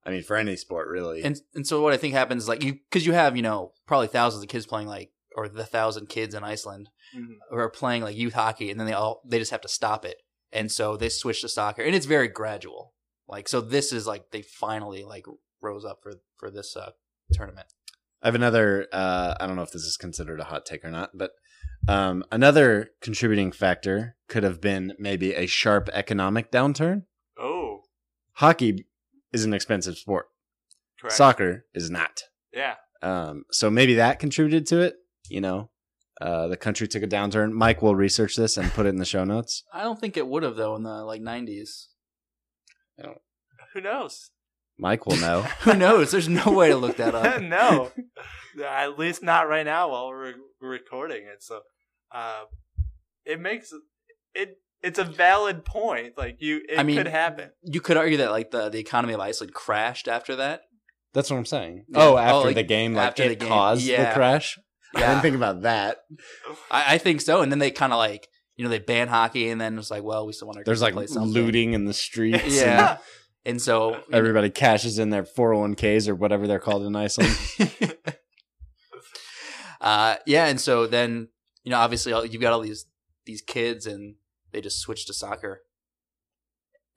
I 0.03 0.09
mean, 0.09 0.23
for 0.23 0.35
any 0.35 0.55
sport, 0.55 0.87
really. 0.87 1.21
And 1.23 1.39
and 1.53 1.67
so 1.67 1.83
what 1.83 1.93
I 1.93 1.97
think 1.97 2.15
happens 2.15 2.41
is 2.43 2.49
like 2.49 2.63
you 2.63 2.73
because 2.89 3.05
you 3.05 3.13
have 3.13 3.35
you 3.37 3.43
know 3.43 3.73
probably 3.85 4.07
thousands 4.07 4.41
of 4.43 4.49
kids 4.49 4.65
playing 4.65 4.87
like 4.87 5.11
or 5.35 5.47
the 5.47 5.65
thousand 5.65 6.07
kids 6.09 6.33
in 6.35 6.43
Iceland 6.43 6.89
Mhm. 7.15 7.35
who 7.49 7.57
are 7.57 7.69
playing 7.69 8.03
like 8.03 8.15
youth 8.15 8.33
hockey 8.33 8.69
and 8.71 8.79
then 8.79 8.87
they 8.87 8.93
all 8.93 9.21
they 9.25 9.39
just 9.39 9.51
have 9.51 9.61
to 9.61 9.67
stop 9.67 10.05
it 10.05 10.17
and 10.51 10.71
so 10.71 10.95
they 10.97 11.09
switch 11.09 11.41
to 11.41 11.49
soccer 11.49 11.81
and 11.81 11.95
it's 11.95 12.05
very 12.05 12.27
gradual 12.27 12.93
like 13.27 13.47
so 13.49 13.59
this 13.61 13.91
is 13.93 14.05
like 14.07 14.31
they 14.31 14.41
finally 14.41 15.03
like 15.03 15.25
rose 15.61 15.85
up 15.85 15.99
for 16.03 16.13
for 16.37 16.49
this 16.51 16.75
uh 16.75 16.91
tournament 17.33 17.67
I 18.23 18.27
have 18.27 18.35
another. 18.35 18.87
Uh, 18.93 19.33
I 19.39 19.47
don't 19.47 19.55
know 19.55 19.63
if 19.63 19.71
this 19.71 19.81
is 19.81 19.97
considered 19.97 20.39
a 20.39 20.43
hot 20.43 20.63
take 20.63 20.85
or 20.85 20.91
not, 20.91 21.09
but 21.17 21.31
um, 21.87 22.23
another 22.31 22.91
contributing 23.01 23.51
factor 23.51 24.15
could 24.27 24.43
have 24.43 24.61
been 24.61 24.93
maybe 24.99 25.33
a 25.33 25.47
sharp 25.47 25.89
economic 25.91 26.51
downturn. 26.51 27.05
Oh, 27.39 27.81
Hockey 28.33 28.85
is 29.33 29.43
an 29.43 29.55
expensive 29.55 29.97
sport. 29.97 30.27
correct. 30.99 31.15
Soccer 31.15 31.65
is 31.73 31.89
not. 31.89 32.21
Yeah. 32.53 32.75
Um, 33.01 33.45
so 33.49 33.71
maybe 33.71 33.95
that 33.95 34.19
contributed 34.19 34.67
to 34.67 34.81
it. 34.81 34.97
You 35.31 35.41
know, 35.41 35.69
uh, 36.19 36.47
the 36.47 36.57
country 36.57 36.87
took 36.87 37.03
a 37.03 37.07
downturn. 37.07 37.51
Mike 37.51 37.81
will 37.81 37.95
research 37.95 38.35
this 38.35 38.57
and 38.57 38.71
put 38.71 38.85
it 38.85 38.89
in 38.89 38.97
the 38.97 39.05
show 39.05 39.23
notes. 39.23 39.63
I 39.73 39.83
don't 39.83 39.99
think 39.99 40.17
it 40.17 40.27
would 40.27 40.43
have 40.43 40.55
though 40.55 40.75
in 40.75 40.83
the 40.83 41.03
like 41.03 41.21
90s 41.21 41.87
Who 43.73 43.81
knows? 43.81 44.31
Mike 44.77 45.05
will 45.05 45.17
know. 45.17 45.41
who 45.61 45.73
knows 45.75 46.11
there's 46.11 46.27
no 46.29 46.51
way 46.51 46.69
to 46.69 46.75
look 46.75 46.97
that 46.97 47.15
up 47.21 47.41
no, 47.41 47.91
at 48.65 48.97
least 48.99 49.21
not 49.23 49.47
right 49.47 49.65
now 49.65 49.89
while 49.89 50.07
we're 50.09 50.33
we're 50.59 50.69
recording 50.69 51.23
it. 51.25 51.41
So, 51.43 51.61
uh, 52.11 52.43
it 53.25 53.39
makes 53.39 53.71
it. 54.33 54.57
It's 54.83 54.97
a 54.97 55.03
valid 55.03 55.63
point. 55.63 56.17
Like 56.17 56.37
you, 56.41 56.61
it 56.67 56.79
I 56.79 56.83
mean, 56.83 56.97
could 56.97 57.07
happen. 57.07 57.51
you 57.63 57.79
could 57.81 57.97
argue 57.97 58.17
that 58.17 58.31
like 58.31 58.49
the 58.49 58.69
the 58.69 58.79
economy 58.79 59.13
of 59.13 59.19
Iceland 59.19 59.53
crashed 59.53 60.07
after 60.07 60.35
that 60.37 60.61
That's 61.13 61.29
what 61.29 61.37
I'm 61.37 61.45
saying. 61.45 61.85
Yeah. 61.89 61.99
Oh, 62.03 62.17
after 62.17 62.33
Oh, 62.33 62.41
like, 62.41 62.55
the 62.55 62.63
game, 62.63 62.95
like 62.95 63.09
after 63.09 63.23
it 63.23 63.29
the 63.29 63.35
game. 63.35 63.47
caused 63.49 63.83
Yeah. 63.83 64.09
the 64.09 64.15
crash. 64.15 64.57
I 64.95 64.99
didn't 64.99 65.21
think 65.21 65.35
about 65.35 65.61
that. 65.61 65.97
I, 66.69 66.95
I 66.95 66.97
think 66.97 67.21
so. 67.21 67.41
And 67.41 67.51
then 67.51 67.59
they 67.59 67.71
kind 67.71 67.93
of 67.93 67.97
like, 67.97 68.27
you 68.55 68.63
know, 68.63 68.69
they 68.69 68.79
ban 68.79 69.07
hockey, 69.07 69.49
and 69.49 69.59
then 69.59 69.77
it's 69.77 69.89
like, 69.91 70.03
well, 70.03 70.25
we 70.25 70.33
still 70.33 70.47
want 70.47 70.57
to. 70.57 70.63
There's 70.65 70.81
like 70.81 70.93
play 70.93 71.07
something. 71.07 71.31
looting 71.31 71.73
in 71.73 71.85
the 71.85 71.93
streets. 71.93 72.59
Yeah. 72.59 72.97
And 73.43 73.59
so, 73.59 73.99
everybody 74.13 74.51
cashes 74.51 74.99
in 74.99 75.09
their 75.09 75.23
401ks 75.23 76.07
or 76.07 76.13
whatever 76.13 76.45
they're 76.45 76.59
called 76.59 76.83
in 76.83 76.95
Iceland. 76.95 77.35
uh, 79.81 80.17
yeah, 80.27 80.45
and 80.45 80.61
so 80.61 80.85
then 80.85 81.29
you 81.63 81.71
know, 81.71 81.77
obviously, 81.79 82.11
you've 82.29 82.41
got 82.41 82.53
all 82.53 82.61
these 82.61 82.85
these 83.25 83.41
kids, 83.41 83.85
and 83.85 84.15
they 84.51 84.61
just 84.61 84.79
switch 84.79 85.05
to 85.07 85.13
soccer. 85.13 85.61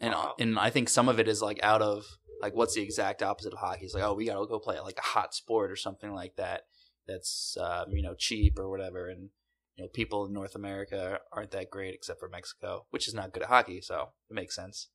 And 0.00 0.12
Wow. 0.12 0.34
and 0.38 0.58
I 0.58 0.70
think 0.70 0.88
some 0.88 1.08
of 1.08 1.18
it 1.18 1.28
is 1.28 1.40
like 1.40 1.60
out 1.62 1.80
of 1.80 2.04
like 2.42 2.54
what's 2.54 2.74
the 2.74 2.82
exact 2.82 3.22
opposite 3.22 3.52
of 3.52 3.58
hockey? 3.60 3.86
It's 3.86 3.94
like, 3.94 4.04
oh, 4.04 4.14
we 4.14 4.26
gotta 4.26 4.46
go 4.46 4.58
play 4.58 4.78
like 4.80 4.98
a 4.98 5.02
hot 5.02 5.34
sport 5.34 5.70
or 5.70 5.76
something 5.76 6.12
like 6.12 6.36
that. 6.36 6.62
That's 7.06 7.56
um, 7.60 7.92
you 7.92 8.02
know 8.02 8.14
cheap 8.16 8.58
or 8.58 8.70
whatever, 8.70 9.08
and 9.08 9.30
you 9.76 9.84
know 9.84 9.88
people 9.88 10.26
in 10.26 10.32
North 10.32 10.54
America 10.54 11.20
aren't 11.32 11.50
that 11.52 11.70
great 11.70 11.94
except 11.94 12.20
for 12.20 12.28
Mexico, 12.28 12.86
which 12.90 13.08
is 13.08 13.14
not 13.14 13.32
good 13.32 13.42
at 13.42 13.48
hockey, 13.48 13.80
so 13.80 14.10
it 14.30 14.34
makes 14.34 14.54
sense. 14.54 14.88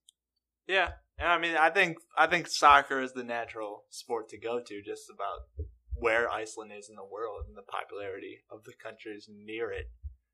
Yeah, 0.68 0.90
and 1.18 1.28
I 1.28 1.38
mean, 1.38 1.56
I 1.56 1.70
think 1.70 1.98
I 2.18 2.28
think 2.28 2.48
soccer 2.48 3.02
is 3.02 3.14
the 3.14 3.24
natural 3.24 3.86
sport 3.90 4.30
to 4.30 4.38
go 4.38 4.60
to, 4.60 4.82
just 4.82 5.10
about 5.10 5.68
where 5.96 6.30
Iceland 6.32 6.72
is 6.78 6.90
in 6.90 6.96
the 6.96 7.04
world 7.04 7.46
and 7.48 7.58
the 7.58 7.64
popularity 7.64 8.40
of 8.50 8.64
the 8.64 8.74
countries 8.82 9.30
near 9.30 9.72
it. 9.72 9.92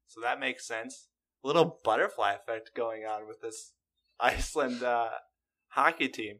So 0.08 0.22
that 0.22 0.39
makes 0.39 0.67
sense. 0.67 1.08
A 1.44 1.48
little 1.48 1.79
butterfly 1.84 2.34
effect 2.34 2.75
going 2.75 3.03
on 3.03 3.27
with 3.27 3.41
this 3.41 3.74
Iceland 4.20 4.84
uh, 4.84 5.10
hockey 5.70 6.08
team. 6.08 6.39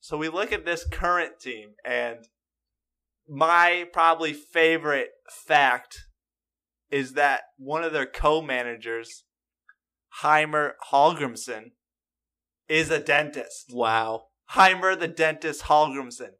So 0.00 0.16
we 0.16 0.28
look 0.28 0.52
at 0.52 0.64
this 0.64 0.86
current 0.90 1.40
team, 1.40 1.70
and 1.84 2.28
my 3.28 3.86
probably 3.92 4.32
favorite 4.32 5.10
fact 5.30 6.06
is 6.90 7.14
that 7.14 7.42
one 7.58 7.82
of 7.82 7.92
their 7.92 8.06
co-managers, 8.06 9.24
Heimer 10.22 10.72
Hallgrimsson, 10.92 11.72
is 12.68 12.90
a 12.90 13.00
dentist. 13.00 13.72
Wow. 13.72 14.26
Heimer 14.52 14.98
the 14.98 15.08
dentist 15.08 15.64
Hallgrimsson. 15.64 16.30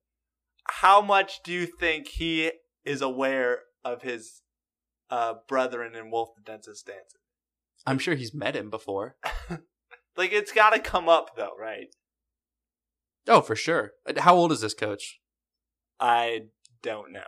How 0.69 1.01
much 1.01 1.43
do 1.43 1.53
you 1.53 1.67
think 1.67 2.09
he 2.09 2.53
is 2.85 3.03
aware 3.03 3.61
of 3.85 4.03
his 4.03 4.43
uh, 5.11 5.35
brethren 5.49 5.95
in 5.95 6.11
Wolf 6.11 6.31
the 6.37 6.43
Dentist 6.43 6.87
Stansson? 6.87 7.21
I'm 7.87 7.99
sure 7.99 8.15
he's 8.17 8.35
met 8.35 8.57
him 8.57 8.71
before. 8.71 9.17
Like 10.17 10.33
it's 10.33 10.53
got 10.53 10.71
to 10.71 10.81
come 10.81 11.09
up 11.09 11.37
though, 11.37 11.53
right? 11.59 11.89
Oh, 13.29 13.41
for 13.41 13.57
sure. 13.57 13.93
Uh, 14.07 14.21
How 14.21 14.35
old 14.35 14.53
is 14.53 14.61
this 14.61 14.75
coach? 14.75 15.21
I 16.01 16.47
don't 16.87 17.13
know. 17.13 17.21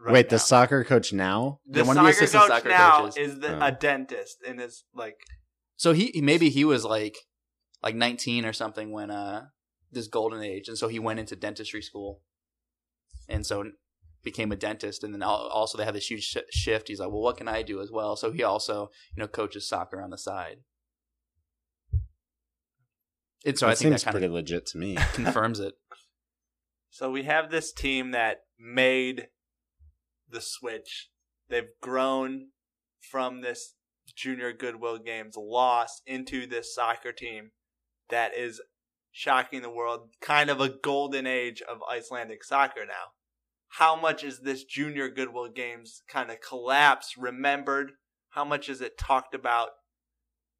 Right 0.00 0.12
Wait, 0.14 0.28
the 0.28 0.38
soccer 0.38 0.82
coach 0.84 1.12
now? 1.12 1.60
the 1.66 1.80
Yeah, 1.80 1.86
one 1.86 1.96
of 1.98 2.04
the 2.04 2.12
soccer 2.12 2.24
assistant 2.24 2.42
coach 2.42 2.50
soccer 2.56 2.68
now 2.68 3.00
coaches. 3.02 3.16
is 3.16 3.40
the, 3.40 3.56
Oh. 3.62 3.66
a 3.68 3.72
dentist 3.72 4.38
and 4.46 4.60
is 4.60 4.84
like 4.94 5.18
So 5.76 5.92
he 5.92 6.06
he- 6.14 6.20
maybe 6.20 6.48
he 6.50 6.64
was 6.64 6.84
like 6.84 7.16
like 7.82 7.94
19 7.94 8.44
or 8.44 8.52
something 8.52 8.90
when 8.92 9.10
uh 9.10 9.46
this 9.92 10.08
golden 10.08 10.42
age, 10.42 10.66
and 10.68 10.76
so 10.76 10.88
he 10.88 10.98
went 10.98 11.20
into 11.20 11.36
dentistry 11.36 11.80
school, 11.82 12.20
and 13.28 13.46
so 13.46 13.70
became 14.24 14.50
a 14.50 14.56
dentist, 14.56 15.04
and 15.04 15.14
then 15.14 15.22
also 15.22 15.78
they 15.78 15.84
have 15.84 15.94
this 15.94 16.10
huge 16.10 16.24
sh- 16.24 16.38
shift. 16.50 16.88
He's 16.88 16.98
like, 16.98 17.10
well, 17.10 17.20
what 17.20 17.36
can 17.36 17.46
I 17.46 17.62
do 17.62 17.80
as 17.80 17.90
well? 17.92 18.16
So 18.16 18.32
he 18.32 18.42
also 18.42 18.90
you 19.14 19.20
know 19.20 19.28
coaches 19.28 19.68
soccer 19.68 20.02
on 20.02 20.10
the 20.10 20.18
side. 20.18 20.58
And 23.46 23.58
so 23.58 23.66
that 23.66 23.72
I 23.72 23.74
think 23.74 23.98
seems 23.98 24.04
pretty 24.10 24.28
legit 24.28 24.66
to 24.66 24.78
me. 24.78 24.96
confirms 25.12 25.60
it. 25.60 25.74
So 26.94 27.10
we 27.10 27.24
have 27.24 27.50
this 27.50 27.72
team 27.72 28.12
that 28.12 28.42
made 28.56 29.26
the 30.30 30.40
switch. 30.40 31.10
They've 31.48 31.74
grown 31.82 32.50
from 33.10 33.40
this 33.40 33.74
junior 34.14 34.52
goodwill 34.52 34.98
games 34.98 35.34
loss 35.36 36.02
into 36.06 36.46
this 36.46 36.72
soccer 36.72 37.10
team 37.10 37.50
that 38.10 38.38
is 38.38 38.60
shocking 39.10 39.62
the 39.62 39.70
world. 39.70 40.10
Kind 40.20 40.50
of 40.50 40.60
a 40.60 40.68
golden 40.68 41.26
age 41.26 41.60
of 41.62 41.78
Icelandic 41.90 42.44
soccer 42.44 42.86
now. 42.86 43.10
How 43.70 43.96
much 43.96 44.22
is 44.22 44.42
this 44.42 44.62
junior 44.62 45.08
goodwill 45.08 45.48
games 45.48 46.04
kind 46.08 46.30
of 46.30 46.40
collapse 46.48 47.16
remembered? 47.18 47.90
How 48.30 48.44
much 48.44 48.68
is 48.68 48.80
it 48.80 48.96
talked 48.96 49.34
about? 49.34 49.70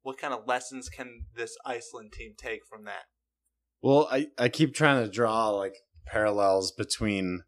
What 0.03 0.17
kind 0.17 0.33
of 0.33 0.45
lessons 0.45 0.89
can 0.89 1.27
this 1.33 1.55
Iceland 1.65 2.11
team 2.11 2.33
take 2.37 2.65
from 2.69 2.83
that? 2.83 3.03
Well, 3.81 4.09
I, 4.11 4.27
I 4.37 4.49
keep 4.49 4.73
trying 4.75 5.01
to 5.01 5.09
draw 5.09 5.51
like 5.51 5.77
parallels 6.05 6.71
between 6.71 7.43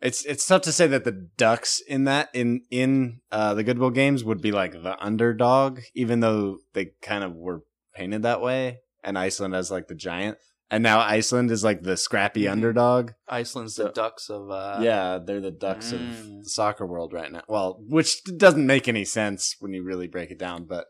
it's 0.00 0.24
it's 0.26 0.46
tough 0.46 0.62
to 0.62 0.72
say 0.72 0.86
that 0.88 1.04
the 1.04 1.12
Ducks 1.36 1.80
in 1.80 2.04
that 2.04 2.28
in 2.34 2.62
in 2.70 3.20
uh, 3.32 3.54
the 3.54 3.64
Goodwill 3.64 3.90
games 3.90 4.22
would 4.24 4.42
be 4.42 4.52
like 4.52 4.72
the 4.72 4.96
underdog, 5.02 5.80
even 5.94 6.20
though 6.20 6.58
they 6.74 6.92
kind 7.00 7.24
of 7.24 7.34
were 7.34 7.62
painted 7.94 8.22
that 8.22 8.40
way, 8.42 8.80
and 9.02 9.18
Iceland 9.18 9.54
as 9.54 9.70
like 9.70 9.88
the 9.88 9.94
giant, 9.94 10.36
and 10.70 10.82
now 10.82 11.00
Iceland 11.00 11.50
is 11.50 11.64
like 11.64 11.82
the 11.82 11.96
scrappy 11.96 12.42
Mhm. 12.42 12.50
underdog. 12.52 13.12
Iceland's 13.28 13.76
the 13.76 13.90
Ducks 13.92 14.28
of 14.28 14.50
uh, 14.50 14.80
yeah, 14.82 15.18
they're 15.24 15.40
the 15.40 15.50
Ducks 15.50 15.90
of 15.92 16.00
Mm. 16.02 16.42
the 16.44 16.50
soccer 16.50 16.84
world 16.86 17.14
right 17.14 17.32
now. 17.32 17.44
Well, 17.48 17.82
which 17.88 18.22
doesn't 18.24 18.66
make 18.66 18.88
any 18.88 19.06
sense 19.06 19.56
when 19.60 19.72
you 19.72 19.82
really 19.82 20.08
break 20.08 20.30
it 20.30 20.38
down, 20.38 20.64
but 20.66 20.86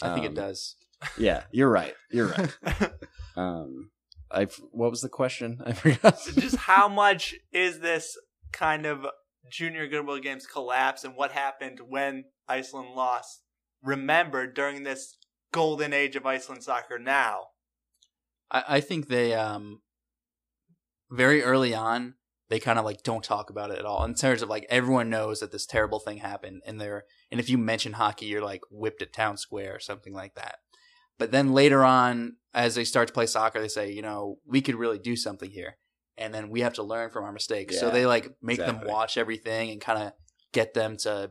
I 0.00 0.14
think 0.14 0.26
um, 0.26 0.32
it 0.32 0.34
does. 0.34 0.76
Yeah, 1.16 1.44
you're 1.50 1.70
right. 1.70 1.94
You're 2.12 2.28
right. 2.28 2.92
um, 3.36 3.90
I 4.30 4.44
what 4.72 4.90
was 4.90 5.00
the 5.00 5.08
question? 5.08 5.60
I 5.66 5.72
forgot. 5.72 6.18
just 6.34 6.56
how 6.56 6.88
much 6.88 7.34
is 7.52 7.80
this 7.80 8.16
kind 8.52 8.86
of 8.86 9.06
junior 9.50 9.86
goodwill 9.86 10.18
games 10.18 10.46
collapse 10.46 11.04
and 11.04 11.16
what 11.16 11.32
happened 11.32 11.80
when 11.88 12.24
Iceland 12.46 12.90
lost 12.94 13.42
remembered 13.82 14.54
during 14.54 14.82
this 14.82 15.16
golden 15.52 15.92
age 15.92 16.16
of 16.16 16.26
Iceland 16.26 16.62
soccer 16.62 16.98
now? 16.98 17.46
I, 18.50 18.64
I 18.68 18.80
think 18.80 19.08
they 19.08 19.34
um 19.34 19.80
very 21.10 21.42
early 21.42 21.74
on 21.74 22.14
they 22.48 22.58
kind 22.58 22.78
of 22.78 22.84
like 22.84 23.02
don't 23.02 23.24
talk 23.24 23.50
about 23.50 23.70
it 23.70 23.78
at 23.78 23.84
all 23.84 24.04
in 24.04 24.14
terms 24.14 24.42
of 24.42 24.48
like 24.48 24.66
everyone 24.68 25.10
knows 25.10 25.40
that 25.40 25.52
this 25.52 25.66
terrible 25.66 25.98
thing 25.98 26.18
happened 26.18 26.62
and 26.66 26.80
they're 26.80 27.04
and 27.30 27.40
if 27.40 27.48
you 27.48 27.58
mention 27.58 27.94
hockey 27.94 28.26
you're 28.26 28.42
like 28.42 28.62
whipped 28.70 29.02
at 29.02 29.12
town 29.12 29.36
square 29.36 29.74
or 29.74 29.80
something 29.80 30.12
like 30.12 30.34
that 30.34 30.58
but 31.18 31.30
then 31.30 31.52
later 31.52 31.84
on 31.84 32.36
as 32.58 32.74
they 32.74 32.84
start 32.84 33.06
to 33.06 33.14
play 33.14 33.24
soccer 33.24 33.60
they 33.60 33.68
say 33.68 33.92
you 33.92 34.02
know 34.02 34.38
we 34.44 34.60
could 34.60 34.74
really 34.74 34.98
do 34.98 35.14
something 35.14 35.50
here 35.50 35.76
and 36.16 36.34
then 36.34 36.50
we 36.50 36.60
have 36.60 36.74
to 36.74 36.82
learn 36.82 37.08
from 37.08 37.24
our 37.24 37.32
mistakes 37.32 37.78
so 37.78 37.88
they 37.90 38.04
like 38.04 38.34
make 38.42 38.58
exactly. 38.58 38.84
them 38.84 38.92
watch 38.92 39.16
everything 39.16 39.70
and 39.70 39.80
kind 39.80 40.02
of 40.02 40.12
get 40.52 40.74
them 40.74 40.96
to 40.96 41.30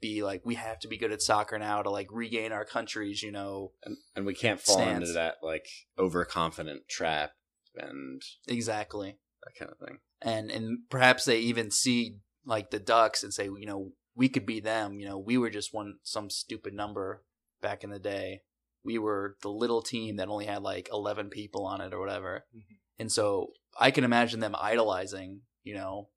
be 0.00 0.22
like 0.22 0.40
we 0.44 0.56
have 0.56 0.80
to 0.80 0.88
be 0.88 0.96
good 0.96 1.12
at 1.12 1.22
soccer 1.22 1.58
now 1.58 1.82
to 1.82 1.90
like 1.90 2.08
regain 2.10 2.50
our 2.50 2.64
countries, 2.64 3.22
you 3.22 3.30
know 3.30 3.72
and, 3.84 3.96
and 4.16 4.26
we 4.26 4.34
can't 4.34 4.60
fall 4.60 4.76
Stance. 4.76 5.02
into 5.02 5.12
that 5.12 5.36
like 5.42 5.66
overconfident 5.98 6.88
trap 6.88 7.32
and 7.76 8.22
exactly 8.48 9.18
that 9.44 9.54
kind 9.58 9.70
of 9.70 9.78
thing. 9.86 9.98
and 10.20 10.50
and 10.50 10.78
perhaps 10.90 11.26
they 11.26 11.38
even 11.38 11.70
see 11.70 12.16
like 12.44 12.70
the 12.70 12.80
ducks 12.80 13.22
and 13.22 13.32
say 13.32 13.44
you 13.44 13.66
know 13.66 13.92
we 14.16 14.28
could 14.28 14.46
be 14.46 14.58
them 14.58 14.98
you 14.98 15.06
know 15.06 15.18
we 15.18 15.38
were 15.38 15.50
just 15.50 15.72
one 15.72 15.94
some 16.02 16.28
stupid 16.28 16.74
number 16.74 17.22
back 17.60 17.84
in 17.84 17.90
the 17.90 17.98
day 17.98 18.40
we 18.84 18.98
were 18.98 19.36
the 19.42 19.48
little 19.50 19.82
team 19.82 20.16
that 20.16 20.28
only 20.28 20.46
had 20.46 20.62
like 20.62 20.88
11 20.92 21.30
people 21.30 21.64
on 21.66 21.80
it 21.80 21.92
or 21.94 22.00
whatever 22.00 22.44
Mhm. 22.54 22.76
and 22.98 23.12
so 23.12 23.52
i 23.78 23.90
can 23.90 24.04
imagine 24.04 24.40
them 24.40 24.54
idolizing 24.58 25.42
you 25.62 25.74
know 25.74 26.08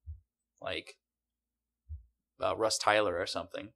like 0.61 0.95
uh, 2.41 2.55
russ 2.55 2.77
tyler 2.77 3.17
or 3.17 3.25
something 3.25 3.69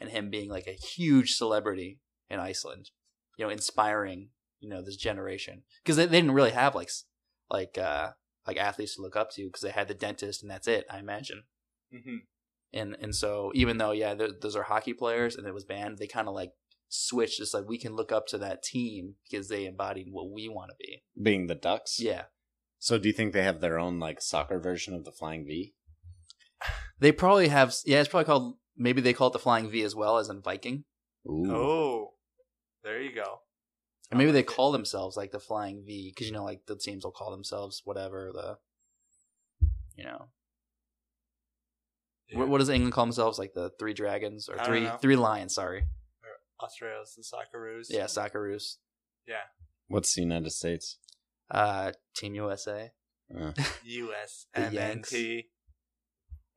and 0.00 0.10
him 0.10 0.30
being 0.30 0.48
like 0.50 0.66
a 0.66 0.72
huge 0.72 1.34
celebrity 1.34 2.00
in 2.28 2.38
iceland 2.40 2.90
you 3.36 3.44
know 3.44 3.50
inspiring 3.50 4.30
you 4.60 4.68
know 4.68 4.82
this 4.82 4.96
generation 4.96 5.62
because 5.82 5.96
they, 5.96 6.06
they 6.06 6.20
didn't 6.20 6.32
really 6.34 6.50
have 6.50 6.74
like 6.74 6.90
like 7.50 7.78
uh 7.78 8.10
like 8.46 8.56
athletes 8.56 8.96
to 8.96 9.02
look 9.02 9.14
up 9.16 9.30
to 9.30 9.46
because 9.46 9.62
they 9.62 9.70
had 9.70 9.88
the 9.88 9.94
dentist 9.94 10.42
and 10.42 10.50
that's 10.50 10.68
it 10.68 10.84
i 10.90 10.98
imagine 10.98 11.44
Mm-hmm. 11.94 12.16
and 12.72 12.96
and 13.02 13.14
so 13.14 13.52
even 13.54 13.76
though 13.76 13.90
yeah 13.92 14.14
those 14.14 14.56
are 14.56 14.62
hockey 14.62 14.94
players 14.94 15.36
and 15.36 15.46
it 15.46 15.52
was 15.52 15.64
banned 15.66 15.98
they 15.98 16.06
kind 16.06 16.26
of 16.26 16.34
like 16.34 16.52
switched 16.92 17.38
just 17.38 17.54
like 17.54 17.64
we 17.66 17.78
can 17.78 17.94
look 17.96 18.12
up 18.12 18.26
to 18.26 18.38
that 18.38 18.62
team 18.62 19.14
because 19.30 19.48
they 19.48 19.64
embodied 19.66 20.08
what 20.10 20.30
we 20.30 20.48
want 20.48 20.70
to 20.70 20.76
be 20.78 21.02
Being 21.20 21.46
the 21.46 21.54
Ducks. 21.54 21.98
yeah 22.00 22.24
So 22.78 22.98
do 22.98 23.08
you 23.08 23.14
think 23.14 23.32
they 23.32 23.42
have 23.44 23.60
their 23.60 23.78
own 23.78 23.98
like 23.98 24.20
soccer 24.20 24.58
version 24.60 24.94
of 24.94 25.04
the 25.04 25.12
Flying 25.12 25.46
V? 25.46 25.74
they 27.00 27.10
probably 27.12 27.48
have 27.48 27.74
yeah 27.86 28.00
it's 28.00 28.08
probably 28.08 28.26
called 28.26 28.56
maybe 28.76 29.00
they 29.00 29.12
call 29.12 29.28
it 29.28 29.32
the 29.32 29.38
flying 29.38 29.68
v 29.70 29.82
as 29.82 29.94
well 29.96 30.18
as 30.18 30.28
in 30.28 30.40
viking 30.40 30.84
Ooh. 31.26 31.50
Oh, 31.50 32.08
there 32.84 33.00
you 33.00 33.12
go. 33.14 33.40
and 34.10 34.18
maybe 34.18 34.30
I 34.30 34.32
they 34.32 34.38
like 34.40 34.50
it. 34.50 34.54
call 34.54 34.70
themselves 34.72 35.16
like 35.16 35.32
the 35.32 35.40
flying 35.40 35.82
v 35.84 36.10
because 36.14 36.26
you 36.28 36.32
know 36.32 36.44
like 36.44 36.66
the 36.66 36.76
teams 36.76 37.04
will 37.04 37.10
call 37.12 37.30
themselves 37.32 37.82
whatever 37.84 38.30
the 38.32 38.58
you 39.96 40.04
know 40.04 40.28
Yeah. 42.28 42.38
what, 42.38 42.48
what 42.48 42.58
does 42.58 42.68
england 42.68 42.92
call 42.92 43.06
themselves 43.06 43.38
like 43.38 43.54
the 43.54 43.70
three 43.78 43.94
dragons 43.94 44.48
or 44.48 44.60
I 44.60 44.64
three 44.64 44.88
three 45.00 45.16
lions 45.16 45.54
sorry 45.54 45.84
Australia's 46.62 47.14
the 47.16 47.22
Socceroos. 47.22 47.86
yeah 47.90 48.04
socceroos 48.04 48.76
Yeah. 49.26 49.44
What's 49.88 50.14
the 50.14 50.22
United 50.22 50.50
States? 50.50 50.98
uh 51.50 51.92
team 52.16 52.34
usa 52.34 52.92
Uh, 53.34 53.52
U.S. 53.84 54.46
The 54.54 54.60
MNT. 54.60 55.44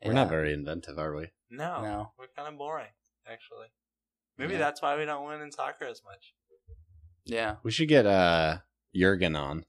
we're 0.04 0.14
not 0.14 0.30
very 0.30 0.54
inventive, 0.54 0.98
are 1.00 1.16
we? 1.16 1.28
No, 1.50 1.82
No. 1.82 2.12
we're 2.20 2.28
kind 2.36 2.50
of 2.52 2.58
boring, 2.58 2.92
actually. 3.28 3.68
Maybe 4.38 4.54
Yeah. 4.54 4.60
that's 4.60 4.82
why 4.82 4.98
we 4.98 5.06
don't 5.06 5.26
win 5.28 5.42
in 5.42 5.52
soccer 5.52 5.86
as 5.86 6.02
much. 6.04 6.34
yeah 7.26 7.56
We 7.64 7.72
should 7.72 7.88
get 7.90 8.06
uh 8.06 8.60
Jurgen 8.94 9.36
on. 9.36 9.66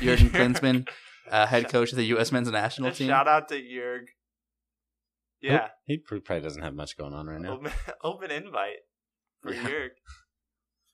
Jurgen 0.00 0.30
Klinsmann, 0.36 0.88
uh, 1.30 1.46
head 1.46 1.68
coach 1.68 1.92
of 1.92 1.96
the 1.96 2.06
U.S. 2.14 2.32
men's 2.32 2.50
national 2.50 2.90
team. 2.92 3.08
Shout 3.08 3.28
out 3.28 3.48
to 3.48 3.54
Jurg. 3.54 4.06
Yeah, 5.40 5.68
He 5.86 5.98
pr- 5.98 6.16
probably 6.18 6.42
doesn't 6.42 6.62
have 6.62 6.74
much 6.74 6.96
going 6.96 7.14
on 7.14 7.26
right 7.28 7.40
now. 7.40 7.52
open, 7.52 7.72
open 8.02 8.30
invite 8.32 8.78
for 9.40 9.52
Yeah. 9.52 9.62
Jurg. 9.68 9.88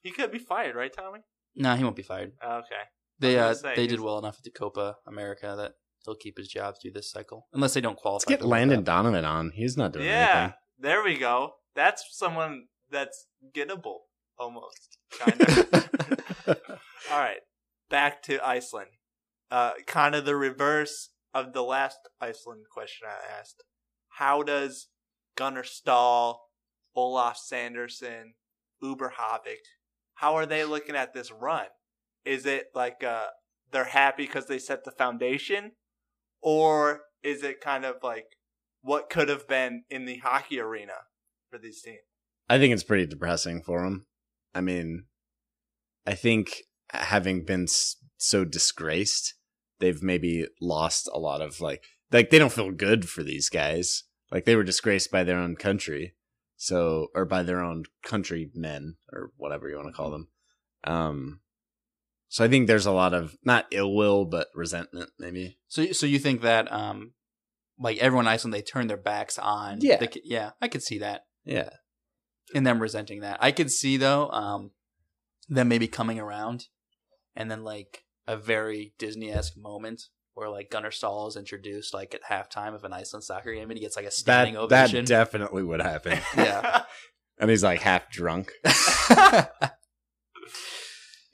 He 0.02 0.10
could 0.10 0.30
be 0.30 0.38
fired, 0.38 0.76
right, 0.76 0.92
Tommy? 0.92 1.20
No, 1.56 1.74
he 1.76 1.84
won't 1.84 1.96
be 1.96 2.02
fired. 2.02 2.32
Okay. 2.44 2.82
They 3.18 3.38
uh, 3.38 3.54
say, 3.54 3.74
they 3.76 3.86
did 3.86 4.00
well 4.00 4.18
enough 4.18 4.36
at 4.38 4.44
the 4.44 4.50
Copa 4.50 4.96
America 5.06 5.54
that 5.56 5.72
he'll 6.04 6.16
keep 6.16 6.36
his 6.36 6.48
job 6.48 6.74
through 6.80 6.90
this 6.92 7.10
cycle, 7.10 7.46
unless 7.52 7.74
they 7.74 7.80
don't 7.80 7.96
qualify. 7.96 8.16
Let's 8.16 8.24
get 8.26 8.38
for 8.40 8.42
the 8.44 8.48
World 8.48 8.58
Landon 8.60 8.78
Cup. 8.78 8.84
Donovan 8.84 9.24
on. 9.24 9.50
He's 9.54 9.76
not 9.76 9.92
doing 9.92 10.06
anything. 10.06 10.20
Yeah, 10.20 10.38
anything. 10.38 10.54
there 10.80 11.02
we 11.04 11.16
go. 11.16 11.52
That's 11.74 12.04
someone 12.10 12.64
that's 12.90 13.26
gettable, 13.54 13.98
almost, 14.38 14.98
kind 15.18 15.40
of. 15.40 15.90
All 17.10 17.18
right, 17.20 17.40
back 17.88 18.22
to 18.24 18.44
Iceland. 18.46 18.90
Uh, 19.50 19.72
kind 19.86 20.14
of 20.14 20.24
the 20.24 20.36
reverse 20.36 21.10
of 21.32 21.52
the 21.52 21.62
last 21.62 21.98
Iceland 22.20 22.64
question 22.72 23.06
I 23.08 23.38
asked. 23.40 23.62
How 24.18 24.42
does 24.42 24.88
Gunnar 25.36 25.64
Stahl, 25.64 26.42
Olaf 26.96 27.36
Sanderson, 27.36 28.34
Uber 28.82 29.14
Havik, 29.18 29.64
how 30.14 30.34
are 30.34 30.46
they 30.46 30.64
looking 30.64 30.96
at 30.96 31.12
this 31.12 31.30
run? 31.32 31.66
Is 32.24 32.46
it 32.46 32.68
like 32.74 33.02
uh, 33.04 33.26
they're 33.72 33.84
happy 33.84 34.26
because 34.26 34.46
they 34.46 34.58
set 34.58 34.84
the 34.84 34.90
foundation, 34.92 35.72
or 36.40 37.02
is 37.22 37.42
it 37.42 37.60
kind 37.60 37.84
of 37.84 37.96
like 38.02 38.26
what 38.82 39.10
could 39.10 39.28
have 39.28 39.48
been 39.48 39.84
in 39.90 40.04
the 40.04 40.18
hockey 40.18 40.60
arena 40.60 40.92
for 41.50 41.58
these 41.58 41.82
teams? 41.82 41.98
I 42.48 42.58
think 42.58 42.72
it's 42.72 42.84
pretty 42.84 43.06
depressing 43.06 43.62
for 43.62 43.82
them. 43.82 44.06
I 44.54 44.60
mean, 44.60 45.04
I 46.06 46.14
think 46.14 46.62
having 46.90 47.44
been 47.44 47.66
so 48.18 48.44
disgraced, 48.44 49.34
they've 49.80 50.02
maybe 50.02 50.46
lost 50.60 51.08
a 51.12 51.18
lot 51.18 51.40
of 51.40 51.60
like 51.60 51.84
like 52.12 52.30
they 52.30 52.38
don't 52.38 52.52
feel 52.52 52.70
good 52.70 53.08
for 53.08 53.22
these 53.22 53.48
guys. 53.48 54.04
Like 54.30 54.44
they 54.44 54.56
were 54.56 54.64
disgraced 54.64 55.10
by 55.10 55.24
their 55.24 55.38
own 55.38 55.56
country, 55.56 56.14
so 56.64 57.08
or 57.14 57.26
by 57.26 57.42
their 57.42 57.60
own 57.60 57.84
countrymen 58.02 58.96
or 59.12 59.30
whatever 59.36 59.68
you 59.68 59.76
want 59.76 59.88
to 59.88 59.92
call 59.92 60.10
them. 60.10 60.28
Um, 60.84 61.40
so 62.28 62.42
I 62.42 62.48
think 62.48 62.66
there's 62.66 62.86
a 62.86 62.92
lot 62.92 63.12
of 63.12 63.36
not 63.44 63.66
ill 63.70 63.94
will 63.94 64.24
but 64.24 64.48
resentment, 64.54 65.10
maybe. 65.18 65.58
So, 65.68 65.92
so 65.92 66.06
you 66.06 66.18
think 66.18 66.40
that, 66.40 66.72
um, 66.72 67.12
like 67.78 67.98
everyone 67.98 68.24
in 68.24 68.32
Iceland, 68.32 68.54
they 68.54 68.62
turn 68.62 68.86
their 68.86 68.96
backs 68.96 69.38
on. 69.38 69.78
Yeah. 69.82 69.98
the, 69.98 70.20
yeah, 70.24 70.50
I 70.60 70.68
could 70.68 70.82
see 70.82 70.98
that. 70.98 71.26
Yeah, 71.44 71.68
and 72.54 72.66
them 72.66 72.80
resenting 72.80 73.20
that. 73.20 73.38
I 73.42 73.52
could 73.52 73.70
see 73.70 73.98
though, 73.98 74.30
um, 74.30 74.70
them 75.48 75.68
maybe 75.68 75.86
coming 75.86 76.18
around, 76.18 76.68
and 77.36 77.50
then 77.50 77.62
like 77.62 78.04
a 78.26 78.38
very 78.38 78.94
Disney 78.98 79.30
esque 79.30 79.58
moment 79.58 80.04
where 80.34 80.50
like 80.50 80.70
Gunnar 80.70 80.90
Stahl 80.90 81.26
is 81.28 81.36
introduced 81.36 81.94
like 81.94 82.14
at 82.14 82.22
halftime 82.24 82.74
of 82.74 82.84
an 82.84 82.92
Iceland 82.92 83.24
soccer 83.24 83.54
game, 83.54 83.70
and 83.70 83.78
he 83.78 83.84
gets 83.84 83.96
like 83.96 84.04
a 84.04 84.08
that 84.08 84.12
standing 84.12 84.54
that 84.54 84.60
ovation. 84.60 85.04
That 85.04 85.08
definitely 85.08 85.62
would 85.62 85.80
happen. 85.80 86.18
yeah, 86.36 86.82
and 87.38 87.50
he's 87.50 87.64
like 87.64 87.80
half 87.80 88.10
drunk. 88.10 88.52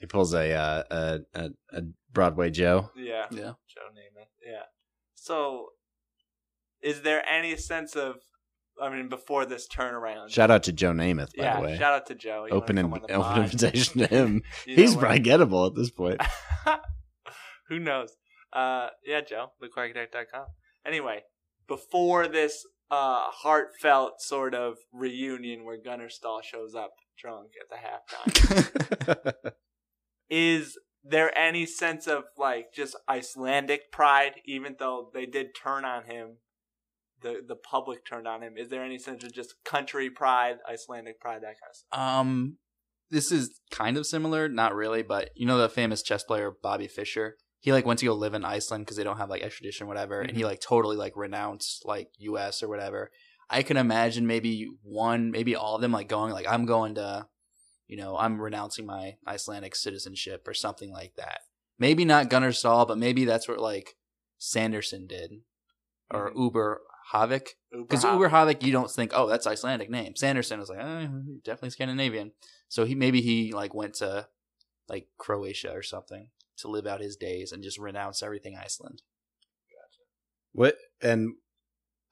He 0.01 0.07
pulls 0.07 0.33
a 0.33 0.51
uh, 0.51 0.83
a, 0.89 1.19
a 1.35 1.49
a 1.73 1.81
Broadway 2.11 2.49
Joe. 2.49 2.89
Yeah. 2.97 3.27
Yeah. 3.29 3.53
Joe 3.67 3.87
Namath. 3.93 4.31
Yeah. 4.43 4.63
So, 5.13 5.67
is 6.81 7.03
there 7.03 7.23
any 7.29 7.55
sense 7.55 7.95
of, 7.95 8.15
I 8.81 8.89
mean, 8.89 9.09
before 9.09 9.45
this 9.45 9.67
turnaround? 9.67 10.29
Shout 10.29 10.49
out 10.49 10.63
to 10.63 10.73
Joe 10.73 10.91
Namath, 10.91 11.37
by 11.37 11.43
yeah. 11.43 11.57
the 11.57 11.65
way. 11.67 11.77
Shout 11.77 11.93
out 11.93 12.07
to 12.07 12.15
Joe. 12.15 12.45
You 12.47 12.53
wanna 12.53 12.55
open 12.55 12.77
in, 12.79 12.85
come 12.85 12.93
on 12.93 13.01
the 13.07 13.13
open 13.13 13.43
invitation 13.43 13.99
to 13.99 14.07
him. 14.07 14.41
You 14.65 14.75
He's 14.75 14.95
know 14.95 15.01
probably 15.01 15.19
gettable 15.19 15.67
at 15.67 15.75
this 15.75 15.91
point. 15.91 16.19
Who 17.69 17.79
knows? 17.79 18.11
Uh, 18.53 18.89
yeah, 19.05 19.21
Joe, 19.21 19.51
thequackattack.com. 19.61 20.45
Anyway, 20.85 21.21
before 21.67 22.27
this 22.27 22.65
uh, 22.89 23.23
heartfelt 23.29 24.21
sort 24.21 24.53
of 24.53 24.77
reunion 24.91 25.63
where 25.63 25.77
Gunnar 25.77 26.09
Stahl 26.09 26.41
shows 26.41 26.75
up 26.75 26.91
drunk 27.17 27.51
at 27.59 27.69
the 27.69 29.13
halftime, 29.15 29.51
is 30.29 30.77
there 31.03 31.35
any 31.37 31.65
sense 31.65 32.07
of 32.07 32.25
like 32.37 32.73
just 32.73 32.95
Icelandic 33.07 33.91
pride, 33.91 34.33
even 34.45 34.75
though 34.79 35.09
they 35.13 35.25
did 35.25 35.55
turn 35.55 35.85
on 35.85 36.05
him? 36.05 36.37
The 37.21 37.41
the 37.47 37.55
public 37.55 38.05
turned 38.05 38.27
on 38.27 38.41
him. 38.41 38.55
Is 38.57 38.69
there 38.69 38.83
any 38.83 38.97
sense 38.97 39.23
of 39.23 39.31
just 39.31 39.53
country 39.63 40.09
pride, 40.09 40.57
Icelandic 40.67 41.19
pride, 41.19 41.43
that 41.43 41.55
kind 41.59 41.69
of 41.69 41.75
stuff? 41.75 41.99
Um, 41.99 42.57
this 43.11 43.31
is 43.31 43.59
kind 43.69 43.97
of 43.97 44.07
similar, 44.07 44.49
not 44.49 44.73
really, 44.73 45.03
but 45.03 45.29
you 45.35 45.45
know 45.45 45.57
the 45.57 45.69
famous 45.69 46.01
chess 46.01 46.23
player 46.23 46.51
Bobby 46.63 46.87
Fischer. 46.87 47.37
He 47.61 47.71
like 47.71 47.85
went 47.85 47.99
to 47.99 48.07
go 48.07 48.15
live 48.15 48.33
in 48.33 48.43
Iceland 48.43 48.85
because 48.85 48.97
they 48.97 49.03
don't 49.03 49.17
have 49.17 49.29
like 49.29 49.43
extradition, 49.43 49.85
or 49.85 49.87
whatever, 49.87 50.19
and 50.19 50.31
he 50.31 50.37
mm-hmm. 50.39 50.47
like 50.47 50.61
totally 50.61 50.97
like 50.97 51.15
renounced 51.15 51.85
like 51.85 52.09
U.S. 52.17 52.63
or 52.63 52.67
whatever. 52.67 53.11
I 53.51 53.61
can 53.61 53.77
imagine 53.77 54.25
maybe 54.25 54.67
one, 54.81 55.29
maybe 55.29 55.55
all 55.55 55.75
of 55.75 55.81
them 55.81 55.91
like 55.91 56.09
going 56.09 56.33
like 56.33 56.47
I'm 56.49 56.65
going 56.65 56.95
to, 56.95 57.27
you 57.87 57.97
know, 57.97 58.17
I'm 58.17 58.41
renouncing 58.41 58.87
my 58.87 59.17
Icelandic 59.27 59.75
citizenship 59.75 60.47
or 60.47 60.55
something 60.55 60.91
like 60.91 61.13
that. 61.17 61.41
Maybe 61.77 62.03
not 62.03 62.29
Gunnar 62.29 62.51
Stahl, 62.51 62.87
but 62.87 62.97
maybe 62.97 63.25
that's 63.25 63.47
what 63.47 63.59
like 63.59 63.95
Sanderson 64.39 65.05
did 65.05 65.31
or 66.09 66.29
mm-hmm. 66.29 66.41
Uber 66.41 66.81
Havik. 67.13 67.49
Because 67.71 68.03
Uber 68.03 68.29
Havik, 68.29 68.63
you 68.63 68.71
don't 68.71 68.89
think, 68.89 69.11
oh, 69.13 69.27
that's 69.27 69.45
Icelandic 69.45 69.89
name. 69.89 70.15
Sanderson 70.15 70.59
was 70.59 70.69
like, 70.69 70.79
oh, 70.81 71.23
definitely 71.43 71.69
Scandinavian. 71.69 72.31
So 72.69 72.85
he 72.85 72.95
maybe 72.95 73.21
he 73.21 73.51
like 73.51 73.75
went 73.75 73.95
to 73.95 74.27
like 74.89 75.07
Croatia 75.19 75.73
or 75.73 75.83
something 75.83 76.29
to 76.57 76.67
live 76.67 76.85
out 76.85 77.01
his 77.01 77.15
days 77.15 77.51
and 77.51 77.63
just 77.63 77.77
renounce 77.79 78.21
everything 78.21 78.57
Iceland. 78.57 79.01
What 80.53 80.75
and 81.01 81.35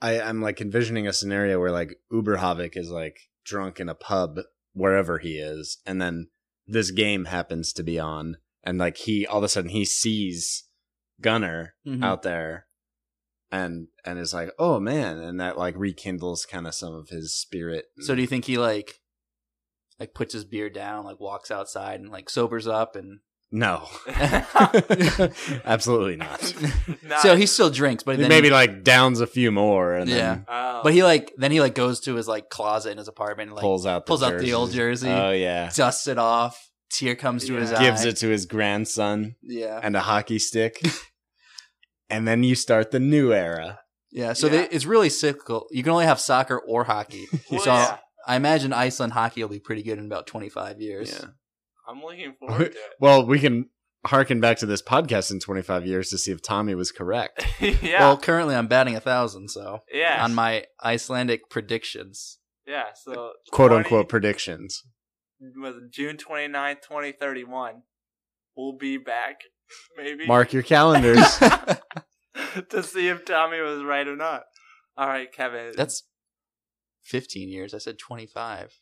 I 0.01 0.21
I'm 0.21 0.41
like 0.41 0.61
envisioning 0.61 1.07
a 1.07 1.13
scenario 1.13 1.59
where 1.59 1.71
like 1.71 1.99
Uber 2.11 2.37
Havik 2.37 2.77
is 2.77 2.89
like 2.89 3.29
drunk 3.43 3.79
in 3.79 3.89
a 3.89 3.95
pub 3.95 4.39
wherever 4.73 5.17
he 5.19 5.37
is, 5.37 5.79
and 5.85 6.01
then 6.01 6.29
this 6.65 6.91
game 6.91 7.25
happens 7.25 7.73
to 7.73 7.83
be 7.83 7.99
on, 7.99 8.37
and 8.63 8.77
like 8.77 8.97
he 8.97 9.25
all 9.27 9.39
of 9.39 9.43
a 9.43 9.49
sudden 9.49 9.71
he 9.71 9.83
sees 9.85 10.63
Gunnar 11.21 11.75
Mhm. 11.85 12.01
out 12.03 12.21
there, 12.23 12.67
and 13.51 13.87
and 14.05 14.17
is 14.17 14.33
like, 14.33 14.51
oh 14.57 14.79
man, 14.79 15.17
and 15.17 15.39
that 15.41 15.57
like 15.57 15.75
rekindles 15.77 16.45
kind 16.45 16.65
of 16.65 16.73
some 16.73 16.93
of 16.93 17.09
his 17.09 17.35
spirit. 17.35 17.87
So 17.99 18.15
do 18.15 18.21
you 18.21 18.27
think 18.27 18.45
he 18.45 18.57
like 18.57 19.01
like 19.99 20.13
puts 20.13 20.33
his 20.33 20.45
beer 20.45 20.69
down, 20.69 21.03
like 21.03 21.19
walks 21.19 21.51
outside 21.51 21.99
and 21.99 22.09
like 22.09 22.29
sobers 22.29 22.67
up 22.67 22.95
and 22.95 23.19
No, 23.51 23.87
absolutely 25.65 26.17
not. 26.17 26.39
so 27.21 27.35
he 27.35 27.47
still 27.47 27.71
drinks, 27.71 28.03
but 28.03 28.19
then 28.19 28.29
maybe 28.29 28.51
like 28.51 28.83
downs 28.83 29.21
a 29.21 29.27
few 29.27 29.51
more, 29.51 29.95
and 29.95 30.07
yeah. 30.09 30.15
then 30.15 30.45
Oh. 30.47 30.81
But 30.83 30.93
he 30.93 31.03
like 31.03 31.33
then 31.37 31.51
he 31.51 31.59
like 31.59 31.75
goes 31.75 31.99
to 32.01 32.15
his 32.15 32.27
like 32.27 32.49
closet 32.49 32.91
in 32.91 32.97
his 32.97 33.07
apartment 33.07 33.49
and 33.49 33.55
like 33.55 33.61
pulls 33.63 33.85
out 33.85 34.05
the 34.05 34.09
pulls 34.09 34.23
out 34.23 34.39
the 34.39 34.53
old 34.53 34.71
jerseys. 34.71 35.09
jersey. 35.09 35.11
Oh 35.11 35.31
yeah, 35.31 35.71
dusts 35.75 36.07
it 36.07 36.17
off. 36.17 36.69
Tear 36.91 37.15
comes 37.15 37.45
to 37.45 37.53
his 37.55 37.71
eye. 37.73 37.79
gives 37.81 38.05
it 38.05 38.17
to 38.17 38.29
his 38.29 38.45
grandson. 38.45 39.35
Yeah. 39.41 39.79
and 39.81 39.95
a 39.95 40.01
hockey 40.01 40.39
stick, 40.39 40.81
and 42.09 42.27
then 42.27 42.43
you 42.43 42.55
start 42.55 42.91
the 42.91 42.99
new 42.99 43.33
era. 43.33 43.79
Yeah, 44.11 44.33
so 44.33 44.47
Yeah. 44.47 44.53
They, 44.53 44.69
it's 44.69 44.85
really 44.85 45.09
cyclical. 45.09 45.67
You 45.71 45.83
can 45.83 45.91
only 45.91 46.05
have 46.05 46.19
soccer 46.19 46.59
or 46.59 46.83
hockey. 46.83 47.27
Well, 47.51 47.61
so 47.61 47.73
yeah. 47.73 47.97
I 48.27 48.35
imagine 48.35 48.73
Iceland 48.73 49.13
hockey 49.13 49.41
will 49.43 49.49
be 49.49 49.59
pretty 49.59 49.83
good 49.83 49.97
in 49.97 50.05
about 50.05 50.27
25 50.27 50.79
years. 50.81 51.11
Yeah. 51.19 51.29
I'm 51.89 52.01
looking 52.01 52.33
forward 52.39 52.71
to 52.71 52.79
Well, 52.99 53.25
we 53.25 53.39
can 53.39 53.69
harken 54.05 54.39
back 54.39 54.57
to 54.57 54.65
this 54.65 54.81
podcast 54.81 55.31
in 55.31 55.39
25 55.39 55.85
years 55.85 56.09
to 56.09 56.17
see 56.17 56.31
if 56.31 56.41
Tommy 56.41 56.75
was 56.75 56.91
correct. 56.91 57.45
yeah. 57.59 57.99
Well, 57.99 58.17
currently 58.17 58.55
I'm 58.55 58.67
batting 58.67 58.95
a 58.95 59.01
thousand, 59.01 59.49
so 59.49 59.79
yeah. 59.91 60.23
on 60.23 60.35
my 60.35 60.65
Icelandic 60.83 61.49
predictions. 61.49 62.39
yeah. 62.65 62.85
So 62.95 63.31
Quote 63.51 63.71
20 63.71 63.75
unquote 63.75 64.09
predictions. 64.09 64.83
was 65.57 65.75
June 65.91 66.17
29th, 66.17 66.81
2031. 66.81 67.83
We'll 68.55 68.77
be 68.77 68.97
back, 68.97 69.41
maybe. 69.97 70.27
Mark 70.27 70.53
your 70.53 70.63
calendars. 70.63 71.37
to 71.37 72.83
see 72.83 73.07
if 73.07 73.25
Tommy 73.25 73.61
was 73.61 73.83
right 73.83 74.07
or 74.07 74.15
not. 74.15 74.43
All 74.97 75.07
right, 75.07 75.31
Kevin. 75.31 75.73
That's 75.75 76.03
15 77.03 77.49
years. 77.49 77.73
I 77.73 77.77
said 77.77 77.97
25. 77.97 78.79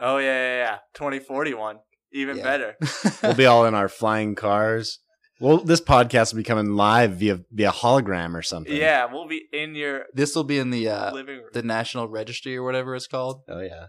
Oh 0.00 0.18
yeah, 0.18 0.24
yeah, 0.26 0.56
yeah. 0.56 0.78
2041. 0.94 1.78
Even 2.12 2.36
Yeah. 2.36 2.42
better. 2.44 2.76
we'll 3.22 3.34
be 3.34 3.46
all 3.46 3.64
in 3.66 3.74
our 3.74 3.88
flying 3.88 4.34
cars. 4.34 5.00
Well, 5.40 5.58
this 5.58 5.80
podcast 5.80 6.32
will 6.32 6.38
be 6.38 6.44
coming 6.44 6.74
live 6.76 7.14
via 7.16 7.40
via 7.50 7.70
hologram 7.72 8.34
or 8.34 8.42
something. 8.42 8.74
yeah, 8.74 9.06
we'll 9.12 9.26
be 9.26 9.42
in 9.52 9.74
your 9.74 10.04
This 10.14 10.34
will 10.36 10.44
be 10.44 10.58
in 10.58 10.70
the 10.70 10.88
uh, 10.88 11.12
living 11.12 11.38
room. 11.38 11.48
the 11.52 11.62
National 11.62 12.08
Registry 12.08 12.56
or 12.56 12.62
whatever 12.62 12.94
it's 12.94 13.08
called. 13.08 13.42
Oh 13.48 13.60
yeah. 13.60 13.86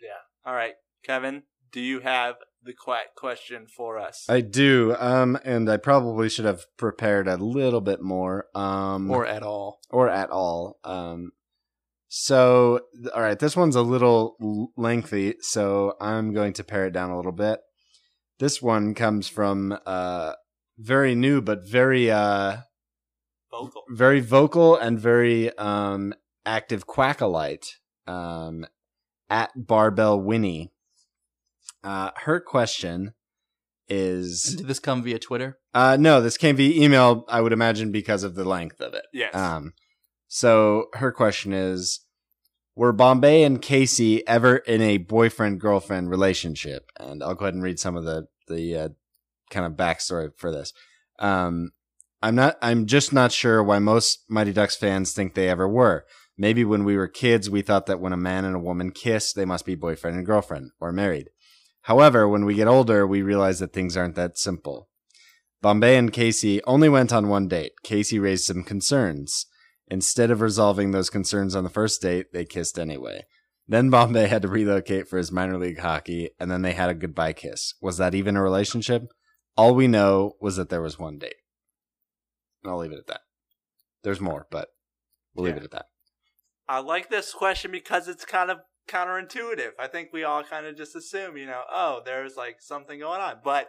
yeah. 0.00 0.20
All 0.44 0.54
right, 0.54 0.74
Kevin. 1.02 1.44
Do 1.72 1.80
you 1.80 2.00
have 2.00 2.36
the 2.62 2.74
quack 2.74 3.14
question 3.16 3.66
for 3.74 3.98
us? 3.98 4.26
I 4.28 4.40
do. 4.42 4.94
Um, 4.98 5.38
and 5.44 5.68
I 5.70 5.76
probably 5.78 6.28
should 6.28 6.44
have 6.44 6.64
prepared 6.76 7.26
a 7.26 7.36
little 7.36 7.80
bit 7.80 8.00
more. 8.02 8.46
Um, 8.54 9.10
Or 9.10 9.26
at 9.26 9.42
all. 9.42 9.78
or 9.90 10.08
at 10.10 10.30
all. 10.30 10.78
Um, 10.84 11.32
so, 12.18 12.80
all 13.14 13.20
right, 13.20 13.38
this 13.38 13.54
one's 13.54 13.76
a 13.76 13.82
little 13.82 14.70
lengthy, 14.74 15.34
so 15.40 15.92
I'm 16.00 16.32
going 16.32 16.54
to 16.54 16.64
pare 16.64 16.86
it 16.86 16.92
down 16.92 17.10
a 17.10 17.16
little 17.16 17.30
bit. 17.30 17.60
This 18.38 18.62
one 18.62 18.94
comes 18.94 19.28
from 19.28 19.78
uh, 19.84 20.32
very 20.78 21.14
new, 21.14 21.42
but 21.42 21.68
very 21.68 22.10
uh, 22.10 22.56
Vocal. 23.50 23.82
very 23.90 24.20
vocal 24.20 24.76
and 24.76 24.98
very 24.98 25.56
um, 25.58 26.14
active 26.46 26.86
quackalite 26.86 27.66
um, 28.06 28.64
at 29.28 29.50
Barbelle 29.54 30.18
Winnie. 30.18 30.72
Uh, 31.84 32.12
her 32.24 32.40
question 32.40 33.12
is 33.90 34.54
Did 34.56 34.68
this 34.68 34.78
come 34.78 35.02
via 35.02 35.18
Twitter? 35.18 35.58
uh, 35.74 35.98
no, 36.00 36.22
this 36.22 36.38
came 36.38 36.56
via 36.56 36.82
email, 36.82 37.26
I 37.28 37.42
would 37.42 37.52
imagine, 37.52 37.92
because 37.92 38.22
of 38.22 38.36
the 38.36 38.44
length 38.44 38.80
of 38.80 38.94
it. 38.94 39.04
Yes. 39.12 39.34
Um, 39.34 39.74
so 40.28 40.86
her 40.94 41.12
question 41.12 41.52
is 41.52 42.00
Were 42.76 42.92
Bombay 42.92 43.42
and 43.42 43.62
Casey 43.62 44.26
ever 44.28 44.58
in 44.58 44.82
a 44.82 44.98
boyfriend 44.98 45.60
girlfriend 45.60 46.10
relationship? 46.10 46.90
And 47.00 47.22
I'll 47.22 47.34
go 47.34 47.46
ahead 47.46 47.54
and 47.54 47.62
read 47.62 47.80
some 47.80 47.96
of 47.96 48.04
the, 48.04 48.28
the 48.48 48.76
uh, 48.76 48.88
kind 49.50 49.64
of 49.64 49.72
backstory 49.72 50.30
for 50.36 50.52
this. 50.52 50.74
Um, 51.18 51.72
I'm 52.22 52.34
not, 52.34 52.58
I'm 52.60 52.84
just 52.84 53.14
not 53.14 53.32
sure 53.32 53.62
why 53.62 53.78
most 53.78 54.24
Mighty 54.28 54.52
Ducks 54.52 54.76
fans 54.76 55.12
think 55.12 55.34
they 55.34 55.48
ever 55.48 55.66
were. 55.66 56.04
Maybe 56.36 56.66
when 56.66 56.84
we 56.84 56.98
were 56.98 57.08
kids, 57.08 57.48
we 57.48 57.62
thought 57.62 57.86
that 57.86 57.98
when 57.98 58.12
a 58.12 58.18
man 58.18 58.44
and 58.44 58.54
a 58.54 58.60
woman 58.60 58.90
kiss, 58.90 59.32
they 59.32 59.46
must 59.46 59.64
be 59.64 59.74
boyfriend 59.74 60.18
and 60.18 60.26
girlfriend 60.26 60.72
or 60.78 60.92
married. 60.92 61.30
However, 61.82 62.28
when 62.28 62.44
we 62.44 62.54
get 62.54 62.68
older, 62.68 63.06
we 63.06 63.22
realize 63.22 63.58
that 63.60 63.72
things 63.72 63.96
aren't 63.96 64.16
that 64.16 64.36
simple. 64.36 64.90
Bombay 65.62 65.96
and 65.96 66.12
Casey 66.12 66.62
only 66.64 66.90
went 66.90 67.10
on 67.10 67.28
one 67.28 67.48
date. 67.48 67.72
Casey 67.82 68.18
raised 68.18 68.44
some 68.44 68.64
concerns. 68.64 69.46
Instead 69.88 70.30
of 70.30 70.40
resolving 70.40 70.90
those 70.90 71.10
concerns 71.10 71.54
on 71.54 71.64
the 71.64 71.70
first 71.70 72.02
date, 72.02 72.32
they 72.32 72.44
kissed 72.44 72.78
anyway. 72.78 73.24
Then 73.68 73.90
Bombay 73.90 74.26
had 74.26 74.42
to 74.42 74.48
relocate 74.48 75.08
for 75.08 75.16
his 75.16 75.32
minor 75.32 75.58
league 75.58 75.80
hockey, 75.80 76.30
and 76.38 76.50
then 76.50 76.62
they 76.62 76.72
had 76.72 76.88
a 76.88 76.94
goodbye 76.94 77.32
kiss. 77.32 77.74
Was 77.80 77.96
that 77.98 78.14
even 78.14 78.36
a 78.36 78.42
relationship? 78.42 79.12
All 79.56 79.74
we 79.74 79.88
know 79.88 80.36
was 80.40 80.56
that 80.56 80.68
there 80.68 80.82
was 80.82 80.98
one 80.98 81.18
date. 81.18 81.36
And 82.62 82.72
I'll 82.72 82.78
leave 82.78 82.92
it 82.92 82.98
at 82.98 83.06
that. 83.08 83.22
There's 84.02 84.20
more, 84.20 84.46
but 84.50 84.68
we'll 85.34 85.46
leave 85.46 85.56
it 85.56 85.64
at 85.64 85.70
that. 85.72 85.86
I 86.68 86.80
like 86.80 87.10
this 87.10 87.32
question 87.32 87.70
because 87.70 88.08
it's 88.08 88.24
kind 88.24 88.50
of 88.50 88.58
counterintuitive. 88.88 89.70
I 89.80 89.88
think 89.88 90.12
we 90.12 90.24
all 90.24 90.44
kind 90.44 90.66
of 90.66 90.76
just 90.76 90.94
assume, 90.94 91.36
you 91.36 91.46
know, 91.46 91.62
oh, 91.70 92.02
there's 92.04 92.36
like 92.36 92.56
something 92.60 93.00
going 93.00 93.20
on, 93.20 93.36
but 93.42 93.68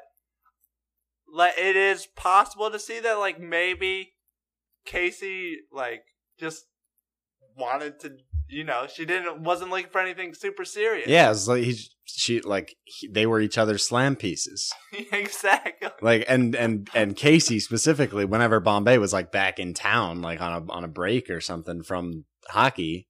it 1.58 1.76
is 1.76 2.08
possible 2.16 2.70
to 2.70 2.80
see 2.80 3.00
that 3.00 3.20
like 3.20 3.40
maybe 3.40 4.14
Casey 4.88 5.58
like 5.72 6.04
just 6.40 6.66
wanted 7.58 8.00
to, 8.00 8.14
you 8.48 8.64
know, 8.64 8.88
she 8.92 9.06
didn't 9.06 9.44
wasn't 9.44 9.70
looking 9.70 9.92
for 9.92 10.02
anything 10.02 10.34
super 10.34 10.66
serious. 10.66 11.08
Yeah, 11.08 11.30
it's 11.30 11.48
like 11.48 11.64
he, 11.64 11.78
she, 12.06 12.42
like 12.42 12.76
he, 12.86 13.08
they 13.08 13.26
were 13.26 13.40
each 13.40 13.58
other's 13.58 13.86
slam 13.86 14.16
pieces. 14.16 14.74
exactly. 15.12 15.90
Like 16.02 16.26
and 16.28 16.56
and 16.56 16.90
and 16.96 17.16
Casey 17.16 17.60
specifically, 17.60 18.26
whenever 18.26 18.60
Bombay 18.60 18.98
was 18.98 19.14
like 19.14 19.32
back 19.32 19.60
in 19.60 19.74
town, 19.74 20.22
like 20.22 20.42
on 20.42 20.64
a 20.64 20.72
on 20.72 20.84
a 20.84 20.90
break 20.90 21.30
or 21.30 21.42
something 21.42 21.84
from 21.84 22.26
hockey, 22.50 23.08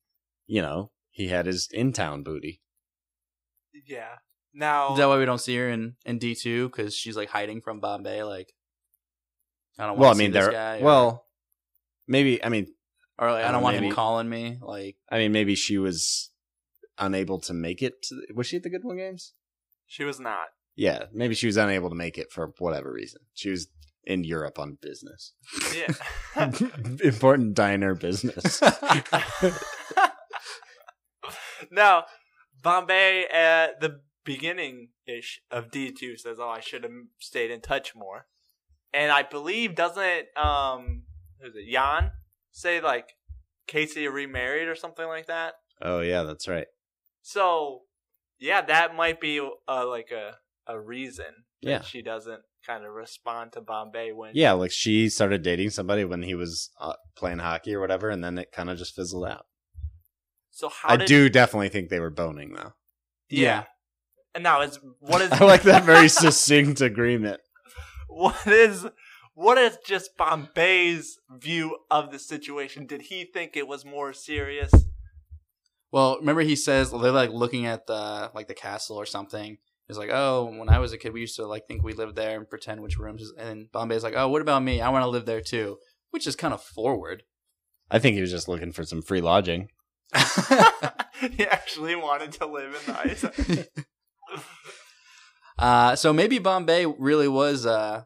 you 0.47 0.61
know, 0.61 0.91
he 1.11 1.27
had 1.27 1.45
his 1.45 1.69
in 1.71 1.93
town 1.93 2.23
booty. 2.23 2.61
Yeah. 3.85 4.15
Now 4.53 4.93
Is 4.93 4.97
that 4.97 5.07
why 5.07 5.19
we 5.19 5.25
don't 5.25 5.39
see 5.39 5.55
her 5.57 5.69
in 5.69 5.95
in 6.05 6.17
D 6.17 6.33
two? 6.33 6.69
Because 6.69 6.95
she's 6.95 7.15
like 7.15 7.29
hiding 7.29 7.61
from 7.61 7.79
Bombay. 7.79 8.23
Like, 8.23 8.51
I 9.77 9.85
don't. 9.85 9.99
Well, 9.99 10.05
I 10.05 10.07
wanna 10.07 10.15
see 10.17 10.23
mean, 10.23 10.31
this 10.31 10.47
they're 10.47 10.79
well, 10.81 11.26
maybe. 12.08 12.43
I 12.43 12.50
mean, 12.50 12.67
or 13.20 13.32
like, 13.32 13.43
I 13.43 13.50
I 13.50 13.52
don't 13.52 13.56
don't 13.56 13.63
want 13.63 13.76
maybe- 13.78 13.88
him 13.88 13.93
calling 13.96 14.30
me. 14.30 14.58
Like, 14.62 14.96
I 15.12 15.17
mean, 15.17 15.32
maybe 15.32 15.56
she 15.56 15.78
was 15.78 16.32
unable 16.98 17.39
to 17.41 17.54
make 17.54 17.82
it. 17.82 18.02
To 18.04 18.15
the, 18.15 18.34
was 18.34 18.48
she 18.48 18.58
at 18.58 18.63
the 18.63 18.70
Goodwill 18.70 18.96
Games? 18.96 19.34
she 19.86 20.04
was 20.04 20.20
not. 20.20 20.48
Yeah, 20.76 21.06
maybe 21.13 21.34
she 21.34 21.48
was 21.48 21.58
unable 21.58 21.89
to 21.89 21.96
make 21.96 22.17
it 22.17 22.32
for 22.32 22.54
whatever 22.60 22.91
reason. 22.91 23.22
She 23.34 23.50
was 23.50 23.67
in 24.04 24.24
Europe 24.24 24.60
on 24.60 24.78
business, 24.82 25.34
Yeah. 25.76 25.93
important 27.04 27.56
diner 27.56 27.96
business. 27.96 28.62
now, 31.72 32.06
Bombay 32.63 33.26
at 33.32 33.80
the 33.82 34.02
beginning 34.24 34.89
ish 35.08 35.41
of 35.52 35.72
D 35.72 35.91
two 35.91 36.17
says, 36.17 36.38
"Oh, 36.39 36.50
I 36.50 36.60
should 36.60 36.84
have 36.84 36.91
stayed 37.20 37.52
in 37.52 37.62
touch 37.62 37.96
more," 37.96 38.28
and 38.93 39.12
I 39.12 39.24
believe 39.24 39.76
doesn't 39.76 40.26
um 40.38 41.04
who's 41.41 41.56
it 41.56 41.71
Jan 41.71 42.12
say 42.52 42.82
like 42.82 43.10
Casey 43.67 44.08
remarried 44.08 44.67
or 44.67 44.76
something 44.76 45.08
like 45.08 45.28
that. 45.28 45.54
oh 45.82 46.02
yeah, 46.02 46.23
that's 46.23 46.47
right. 46.47 46.67
So 47.21 47.82
yeah, 48.39 48.62
that 48.62 48.95
might 48.95 49.19
be 49.19 49.39
uh, 49.67 49.88
like 49.88 50.12
a 50.12 50.36
a 50.71 50.80
reason 50.80 51.26
that 51.63 51.69
Yeah. 51.69 51.82
she 51.82 52.02
doesn't 52.02 52.41
kind 52.65 52.86
of 52.86 52.91
respond 52.93 53.54
to 53.54 53.62
Bombay 53.62 54.12
when 54.12 54.32
Yeah, 54.34 54.52
like 54.54 54.71
she 54.71 55.10
started 55.10 55.41
dating 55.41 55.69
somebody 55.71 56.04
when 56.06 56.21
he 56.23 56.36
was 56.36 56.69
uh, 56.80 56.93
playing 57.15 57.39
hockey 57.39 57.73
or 57.73 57.80
whatever, 57.80 58.10
and 58.10 58.23
then 58.23 58.38
it 58.38 58.52
kind 58.52 58.69
of 58.69 58.78
just 58.78 58.95
fizzled 58.95 59.26
out. 59.26 59.45
So 60.52 60.69
how 60.69 60.89
I 60.89 60.97
did, 60.97 61.08
do 61.08 61.30
definitely 61.30 61.69
think 61.69 61.89
they 61.89 62.00
were 62.00 62.10
boning 62.10 62.54
though. 62.54 62.73
yeah. 63.30 63.63
And 64.36 64.43
now 64.43 64.62
is 64.62 64.80
what 65.00 65.21
is 65.23 65.32
I 65.32 65.43
like 65.45 65.63
that 65.63 65.84
very 65.84 66.10
succinct 66.10 66.82
agreement. 66.82 67.39
what 68.08 68.45
is 68.45 68.86
what 69.38 69.60
is 69.60 69.78
just 69.86 70.17
Bombay's 70.17 71.19
view 71.30 71.78
of 71.91 72.12
the 72.12 72.17
situation? 72.17 72.88
Did 72.88 73.04
he 73.04 73.23
think 73.23 73.56
it 73.56 73.67
was 73.67 73.86
more 73.86 74.12
serious? 74.12 74.73
well, 75.91 76.17
remember 76.17 76.41
he 76.41 76.56
says 76.56 76.89
they're 76.89 77.12
like 77.12 77.30
looking 77.30 77.67
at 77.67 77.86
the 77.86 78.32
like 78.34 78.47
the 78.47 78.56
castle 78.56 78.97
or 78.97 79.06
something. 79.06 79.60
He's 79.88 79.97
like, 79.97 80.10
oh, 80.12 80.52
when 80.58 80.69
I 80.69 80.80
was 80.80 80.91
a 80.91 80.97
kid, 80.97 81.13
we 81.13 81.21
used 81.21 81.36
to 81.36 81.45
like 81.45 81.67
think 81.67 81.84
we 81.84 81.93
lived 81.93 82.15
there 82.15 82.36
and 82.36 82.50
pretend 82.50 82.82
which 82.82 82.97
rooms. 82.97 83.21
is-" 83.21 83.34
And 83.38 83.71
Bombay's 83.71 84.04
like, 84.04 84.15
oh, 84.17 84.28
what 84.28 84.41
about 84.41 84.63
me? 84.63 84.82
I 84.82 84.89
want 84.89 85.04
to 85.04 85.08
live 85.08 85.28
there 85.28 85.39
too, 85.39 85.78
which 86.10 86.26
is 86.26 86.36
kind 86.36 86.54
of 86.54 86.63
forward. 86.63 87.21
I 87.91 88.00
think 88.00 88.15
he 88.15 88.21
was 88.21 88.32
just 88.32 88.47
looking 88.47 88.71
for 88.71 88.84
some 88.86 89.04
free 89.04 89.21
lodging. 89.21 89.69
he 90.15 91.45
actually 91.45 91.95
wanted 91.95 92.32
to 92.34 92.47
live 92.47 92.76
in 92.76 92.93
the 92.93 93.00
ice. 94.34 94.45
Uh, 95.60 95.95
so 95.95 96.12
maybe 96.12 96.39
Bombay 96.39 96.88
really 96.88 97.28
was, 97.28 97.65
uh, 97.67 98.04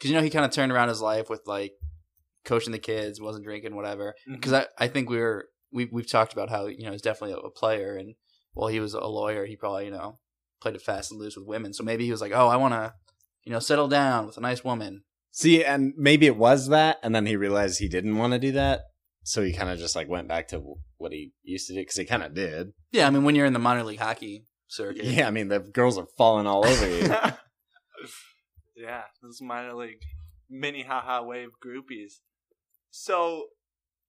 because 0.00 0.10
you 0.10 0.16
know 0.16 0.22
he 0.22 0.30
kind 0.30 0.46
of 0.46 0.50
turned 0.50 0.72
around 0.72 0.88
his 0.88 1.02
life 1.02 1.28
with 1.28 1.42
like 1.46 1.72
coaching 2.44 2.72
the 2.72 2.78
kids, 2.78 3.20
wasn't 3.20 3.44
drinking, 3.44 3.76
whatever. 3.76 4.14
Mm-hmm. 4.26 4.34
Because 4.34 4.52
I, 4.54 4.66
I 4.78 4.88
think 4.88 5.10
we 5.10 5.18
were 5.18 5.48
we 5.70 5.88
we've 5.92 6.10
talked 6.10 6.32
about 6.32 6.48
how 6.48 6.66
you 6.66 6.84
know 6.84 6.92
he's 6.92 7.02
definitely 7.02 7.34
a, 7.34 7.46
a 7.46 7.50
player, 7.50 7.96
and 7.96 8.14
while 8.54 8.68
he 8.68 8.80
was 8.80 8.94
a 8.94 9.06
lawyer, 9.06 9.44
he 9.44 9.56
probably 9.56 9.84
you 9.84 9.90
know 9.90 10.18
played 10.60 10.74
it 10.74 10.82
fast 10.82 11.10
and 11.10 11.20
loose 11.20 11.36
with 11.36 11.46
women. 11.46 11.74
So 11.74 11.84
maybe 11.84 12.04
he 12.04 12.10
was 12.10 12.20
like, 12.20 12.32
oh, 12.32 12.48
I 12.48 12.56
want 12.56 12.72
to 12.74 12.94
you 13.44 13.52
know 13.52 13.58
settle 13.58 13.88
down 13.88 14.26
with 14.26 14.38
a 14.38 14.40
nice 14.40 14.64
woman. 14.64 15.02
See, 15.32 15.64
and 15.64 15.92
maybe 15.96 16.26
it 16.26 16.36
was 16.36 16.68
that, 16.68 16.98
and 17.02 17.14
then 17.14 17.26
he 17.26 17.36
realized 17.36 17.78
he 17.78 17.88
didn't 17.88 18.16
want 18.16 18.32
to 18.32 18.38
do 18.38 18.52
that, 18.52 18.80
so 19.22 19.42
he 19.42 19.52
kind 19.52 19.70
of 19.70 19.78
just 19.78 19.94
like 19.94 20.08
went 20.08 20.28
back 20.28 20.48
to 20.48 20.76
what 20.96 21.12
he 21.12 21.32
used 21.42 21.66
to 21.68 21.74
do 21.74 21.80
because 21.80 21.96
he 21.96 22.04
kind 22.06 22.22
of 22.22 22.34
did. 22.34 22.72
Yeah, 22.90 23.06
I 23.06 23.10
mean 23.10 23.24
when 23.24 23.34
you're 23.34 23.46
in 23.46 23.52
the 23.52 23.58
minor 23.58 23.84
league 23.84 24.00
hockey 24.00 24.46
circuit, 24.66 25.04
Yeah, 25.04 25.28
I 25.28 25.30
mean 25.30 25.48
the 25.48 25.60
girls 25.60 25.98
are 25.98 26.06
falling 26.16 26.46
all 26.46 26.66
over 26.66 26.88
you. 26.88 27.14
yeah, 28.80 29.02
this 29.22 29.40
minor 29.40 29.74
league 29.74 30.00
mini 30.48 30.82
haha 30.82 31.22
wave 31.22 31.50
groupies. 31.64 32.14
So 32.90 33.46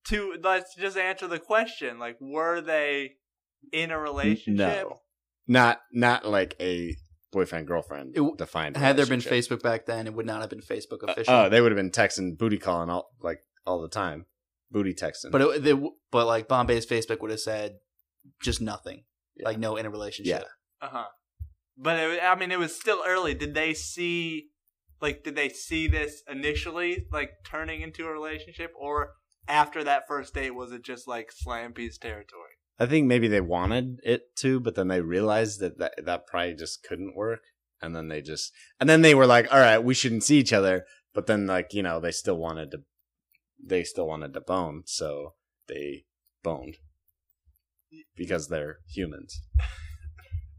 to 0.06 0.36
let's 0.42 0.76
just 0.76 0.98
answer 0.98 1.28
the 1.28 1.40
question, 1.40 2.00
like 2.00 2.18
were 2.20 2.62
they 2.62 3.14
in 3.72 3.92
a 3.92 4.00
relationship? 4.00 4.58
no, 4.58 5.02
not 5.48 5.80
not 5.92 6.26
like 6.26 6.56
a 6.60 6.96
boyfriend 7.32 7.68
girlfriend 7.68 8.18
It- 8.18 8.38
defined. 8.38 8.76
had 8.78 8.98
there 8.98 9.06
been. 9.06 9.22
Facebook 9.22 9.62
back 9.62 9.86
then, 9.86 10.08
it 10.08 10.14
would 10.14 10.26
not 10.26 10.42
have 10.42 10.50
been 10.50 10.62
Facebook 10.62 11.04
Uh, 11.08 11.12
official. 11.12 11.34
oh, 11.34 11.50
they 11.50 11.62
would 11.62 11.72
have 11.72 11.78
been 11.78 11.92
texting, 11.92 12.38
booty 12.38 12.58
calling 12.58 12.90
all 12.90 13.12
like 13.22 13.40
all 13.66 13.82
the 13.82 13.88
time, 13.90 14.26
booty 14.72 14.94
texting. 14.94 15.32
but 15.32 15.42
it, 15.42 15.64
they, 15.64 15.74
but 16.12 16.26
like 16.26 16.48
Bombay's 16.48 16.86
Facebook 16.86 17.22
would 17.22 17.32
have 17.32 17.40
said 17.40 17.78
just 18.42 18.62
nothing, 18.62 19.04
like 19.42 19.58
no 19.60 19.76
in 19.78 19.86
a 19.86 19.90
relationship. 19.90 20.44
Yeah. 20.82 20.88
Uh 20.88 20.90
huh. 20.92 21.06
But 21.78 22.00
it, 22.00 22.20
I 22.24 22.36
mean, 22.36 22.52
it 22.52 22.60
was 22.60 22.76
still 22.76 23.02
early. 23.08 23.34
Did 23.34 23.54
they 23.54 23.74
see, 23.74 24.50
like, 25.02 25.24
did 25.24 25.36
they 25.36 25.50
see 25.50 25.88
this 25.88 26.24
initially, 26.30 27.08
like, 27.12 27.32
turning 27.46 27.82
into 27.82 28.06
a 28.06 28.12
relationship, 28.12 28.72
or 28.80 29.14
after 29.48 29.84
that 29.84 30.08
first 30.08 30.34
date, 30.34 30.52
was 30.52 30.72
it 30.72 30.84
just 30.84 31.08
like 31.08 31.32
slam 31.32 31.74
piece 31.74 31.98
territory? 31.98 32.52
I 32.80 32.86
think 32.86 33.08
maybe 33.08 33.28
they 33.28 33.42
wanted 33.42 34.00
it 34.04 34.36
to, 34.38 34.60
but 34.60 34.76
then 34.76 34.88
they 34.88 35.02
realized 35.02 35.60
that 35.60 35.78
that, 35.80 35.94
that 36.06 36.28
probably 36.28 36.56
just 36.56 36.84
couldn't 36.84 37.16
work, 37.16 37.42
and 37.82 37.96
then 37.96 38.08
they 38.08 38.22
just 38.22 38.52
and 38.80 38.90
then 38.90 39.02
they 39.02 39.14
were 39.14 39.28
like, 39.28 39.52
"All 39.54 39.60
right, 39.60 39.78
we 39.80 39.94
shouldn't 39.94 40.24
see 40.24 40.38
each 40.38 40.54
other," 40.54 40.86
but 41.14 41.28
then 41.28 41.46
like 41.46 41.74
you 41.74 41.84
know 41.84 42.00
they 42.00 42.12
still 42.12 42.38
wanted 42.38 42.72
to, 42.72 42.80
they 43.64 43.84
still 43.84 44.08
wanted 44.08 44.34
to 44.34 44.42
bone, 44.42 44.84
so 44.86 45.34
they 45.68 46.06
boned 46.44 46.78
because 48.16 48.48
they're 48.48 48.80
humans. 48.88 49.42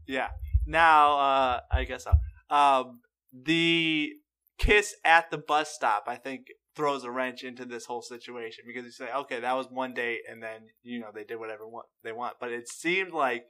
Yeah. 0.05 0.31
Now, 0.65 1.17
uh, 1.17 1.59
I 1.71 1.85
guess 1.85 2.03
so. 2.03 2.11
Um, 2.53 2.99
the 3.31 4.11
kiss 4.57 4.95
at 5.03 5.31
the 5.31 5.37
bus 5.37 5.69
stop, 5.69 6.03
I 6.07 6.15
think, 6.15 6.47
throws 6.75 7.03
a 7.03 7.11
wrench 7.11 7.43
into 7.43 7.65
this 7.65 7.85
whole 7.85 8.01
situation 8.01 8.63
because 8.65 8.85
you 8.85 8.91
say, 8.91 9.09
okay, 9.13 9.39
that 9.39 9.55
was 9.55 9.67
one 9.69 9.93
date, 9.93 10.21
and 10.29 10.41
then 10.41 10.67
you 10.81 10.99
know 10.99 11.09
they 11.13 11.23
did 11.23 11.39
whatever 11.39 11.67
want, 11.67 11.87
they 12.03 12.11
want, 12.11 12.37
but 12.39 12.51
it 12.51 12.67
seemed 12.67 13.11
like 13.11 13.45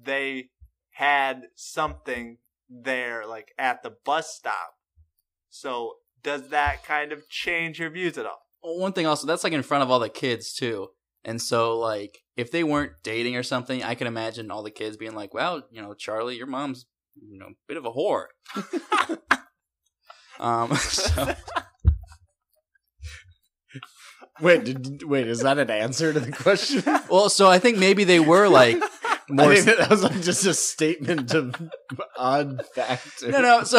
they 0.00 0.50
had 0.90 1.42
something 1.54 2.38
there, 2.68 3.26
like 3.26 3.52
at 3.58 3.82
the 3.82 3.94
bus 4.04 4.34
stop. 4.34 4.74
So, 5.50 5.94
does 6.22 6.48
that 6.48 6.84
kind 6.84 7.12
of 7.12 7.28
change 7.28 7.78
your 7.78 7.90
views 7.90 8.18
at 8.18 8.26
all? 8.26 8.40
Well, 8.62 8.78
one 8.78 8.92
thing 8.92 9.06
also, 9.06 9.26
that's 9.26 9.44
like 9.44 9.52
in 9.52 9.62
front 9.62 9.82
of 9.84 9.90
all 9.90 10.00
the 10.00 10.08
kids 10.08 10.52
too. 10.52 10.88
And 11.24 11.42
so, 11.42 11.78
like, 11.78 12.18
if 12.36 12.50
they 12.52 12.62
weren't 12.62 12.92
dating 13.02 13.36
or 13.36 13.42
something, 13.42 13.82
I 13.82 13.94
can 13.94 14.06
imagine 14.06 14.50
all 14.50 14.62
the 14.62 14.70
kids 14.70 14.96
being 14.96 15.14
like, 15.14 15.34
"Well, 15.34 15.62
you 15.70 15.82
know, 15.82 15.94
Charlie, 15.94 16.36
your 16.36 16.46
mom's, 16.46 16.86
you 17.16 17.38
know, 17.38 17.46
a 17.46 17.54
bit 17.66 17.76
of 17.76 17.84
a 17.84 17.90
whore." 17.90 18.26
um, 20.40 20.74
so, 20.76 21.34
Wait, 24.40 24.64
did, 24.64 25.02
wait, 25.04 25.26
is 25.28 25.40
that 25.40 25.58
an 25.58 25.70
answer 25.70 26.12
to 26.12 26.20
the 26.20 26.30
question? 26.32 26.82
well, 27.10 27.30
so 27.30 27.48
I 27.48 27.58
think 27.58 27.78
maybe 27.78 28.04
they 28.04 28.20
were 28.20 28.48
like 28.48 28.76
more. 29.30 29.52
I 29.52 29.60
think 29.60 29.78
that 29.78 29.88
was 29.88 30.02
like 30.02 30.20
just 30.20 30.44
a 30.44 30.52
statement 30.52 31.32
of 31.32 31.54
odd 32.18 32.62
fact. 32.74 33.24
no, 33.26 33.40
no. 33.40 33.64
So, 33.64 33.78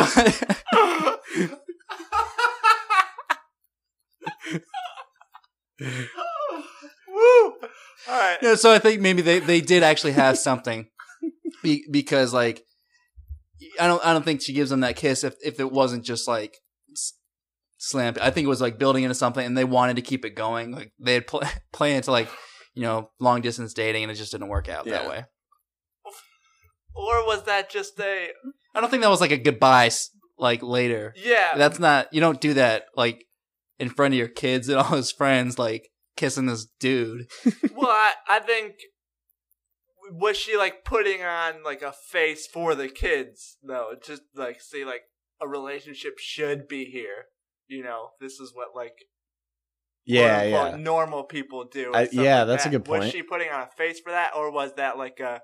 Woo! 7.08 7.54
All 8.10 8.20
right. 8.20 8.38
no, 8.41 8.56
so 8.56 8.72
I 8.74 8.80
think 8.80 9.02
maybe 9.02 9.22
they 9.22 9.39
they 9.39 9.62
did 9.62 9.84
actually 9.84 10.13
have 10.13 10.39
something, 10.39 10.88
Be, 11.62 11.86
because 11.91 12.34
like, 12.34 12.63
I 13.80 13.88
don't 13.88 14.06
I 14.06 14.13
don't 14.13 14.24
think 14.26 14.41
she 14.41 14.54
gives 14.54 14.72
him 14.72 14.82
that 14.82 14.96
kiss 14.96 15.24
if 15.24 15.36
if 15.43 15.60
it 15.60 15.72
wasn't 15.72 16.04
just 16.06 16.28
like 16.28 16.58
s- 16.91 17.13
slam. 17.78 18.15
I 18.22 18.30
think 18.32 18.46
it 18.46 18.50
was 18.50 18.62
like 18.62 18.78
building 18.78 19.04
into 19.04 19.15
something, 19.15 19.46
and 19.46 19.58
they 19.58 19.63
wanted 19.65 19.96
to 19.96 20.02
keep 20.02 20.26
it 20.26 20.32
going. 20.36 20.72
Like 20.72 20.91
they 21.00 21.13
had 21.15 21.28
pl- 21.28 21.43
planned 21.74 22.04
to 22.06 22.12
like 22.12 22.30
you 22.74 22.84
know 22.84 23.10
long 23.20 23.41
distance 23.41 23.74
dating, 23.74 24.04
and 24.04 24.12
it 24.12 24.15
just 24.15 24.32
didn't 24.32 24.48
work 24.50 24.70
out 24.70 24.86
that 24.86 25.08
way. 25.10 25.26
or 26.96 27.26
was 27.26 27.43
that 27.46 27.70
just 27.70 28.00
a 28.00 28.30
I 28.76 28.82
don't 28.82 28.89
think 28.89 29.04
that 29.04 29.10
was 29.10 29.22
like 29.22 29.32
a 29.32 29.38
goodbye, 29.38 29.89
like 30.38 30.62
later. 30.62 31.13
yeah? 31.17 31.56
That's 31.58 31.80
not. 31.80 32.13
You 32.13 32.22
don't 32.22 32.41
do 32.41 32.54
that 32.56 32.86
like 32.96 33.26
in 33.80 33.89
front 33.89 34.13
of 34.13 34.17
your 34.17 34.28
kids 34.28 34.70
and 34.70 34.78
all 34.78 34.96
his 34.96 35.12
friends, 35.12 35.58
like 35.58 35.89
kissing 36.15 36.46
this 36.48 36.65
dude. 36.80 37.28
well, 37.76 37.89
I, 37.89 38.13
I 38.30 38.39
think 38.39 38.76
was 40.12 40.38
she 40.38 40.58
like 40.58 40.84
putting 40.84 41.24
on 41.24 41.63
like 41.63 41.82
a 41.82 41.91
face 41.91 42.48
for 42.48 42.76
the 42.76 42.89
kids 42.89 43.58
though? 43.63 43.93
Just 44.04 44.24
like 44.36 44.62
see 44.62 44.86
like 44.86 45.04
a 45.41 45.48
relationship 45.48 46.17
should 46.17 46.67
be 46.67 46.86
here. 46.86 47.26
You 47.67 47.84
know, 47.84 48.10
this 48.20 48.39
is 48.39 48.54
what 48.54 48.70
like 48.76 49.06
Yeah, 50.06 50.43
yeah. 50.43 50.76
normal 50.78 51.24
people 51.24 51.65
do. 51.65 51.91
I- 51.93 52.10
yeah, 52.12 52.39
like 52.39 52.48
that's 52.48 52.65
a 52.65 52.70
good 52.70 52.86
point. 52.86 53.04
Was 53.04 53.12
she 53.12 53.24
putting 53.24 53.50
on 53.50 53.62
a 53.62 53.70
face 53.78 54.00
for 54.00 54.12
that, 54.12 54.32
or 54.36 54.52
was 54.52 54.74
that 54.76 54.98
like 54.98 55.20
a 55.20 55.41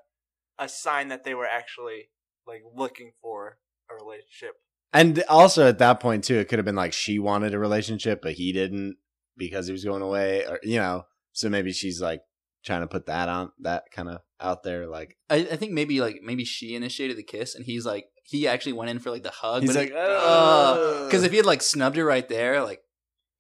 a 0.58 0.70
sign 0.70 1.10
that 1.10 1.24
they 1.24 1.34
were 1.34 1.48
actually 1.48 2.10
like 2.48 2.62
looking 2.76 3.12
for 3.22 3.58
a 3.90 3.96
relationship? 3.96 4.56
And 4.94 5.24
also 5.28 5.68
at 5.68 5.80
that 5.80 6.00
point 6.00 6.24
too, 6.24 6.38
it 6.38 6.48
could 6.48 6.60
have 6.60 6.66
been 6.66 6.76
like 6.76 6.94
she 6.94 7.20
wanted 7.20 7.54
a 7.54 7.60
relationship, 7.60 8.22
but 8.22 8.34
he 8.34 8.54
didn't 8.54 8.98
because 9.36 9.66
he 9.68 9.72
was 9.74 9.84
going 9.84 10.02
away, 10.04 10.46
or 10.46 10.60
you 10.64 10.78
know. 10.80 11.04
So 11.34 11.50
maybe 11.50 11.74
she's 11.74 12.00
like 12.00 12.22
trying 12.64 12.82
to 12.82 12.88
put 12.88 13.08
that 13.08 13.28
on 13.28 13.52
that 13.62 13.86
kind 13.92 14.08
of 14.08 14.22
out 14.44 14.64
there, 14.64 14.86
like 14.88 15.18
I, 15.30 15.38
I 15.38 15.56
think 15.56 15.72
maybe 15.72 16.02
like 16.02 16.20
maybe 16.22 16.44
she 16.46 16.76
initiated 16.76 17.18
the 17.18 17.24
kiss, 17.24 17.56
and 17.56 17.66
he's 17.66 17.86
like 17.86 18.06
he 18.24 18.48
actually 18.48 18.74
went 18.74 18.90
in 18.92 19.00
for 19.00 19.10
like 19.10 19.24
the 19.24 19.32
hug. 19.32 19.64
He's 19.64 19.74
but 19.74 19.80
like, 19.80 19.90
because 19.90 21.24
if 21.24 21.32
he 21.32 21.38
had 21.38 21.46
like 21.46 21.62
snubbed 21.62 21.96
her 21.96 22.06
right 22.06 22.28
there, 22.28 22.64
like 22.64 22.82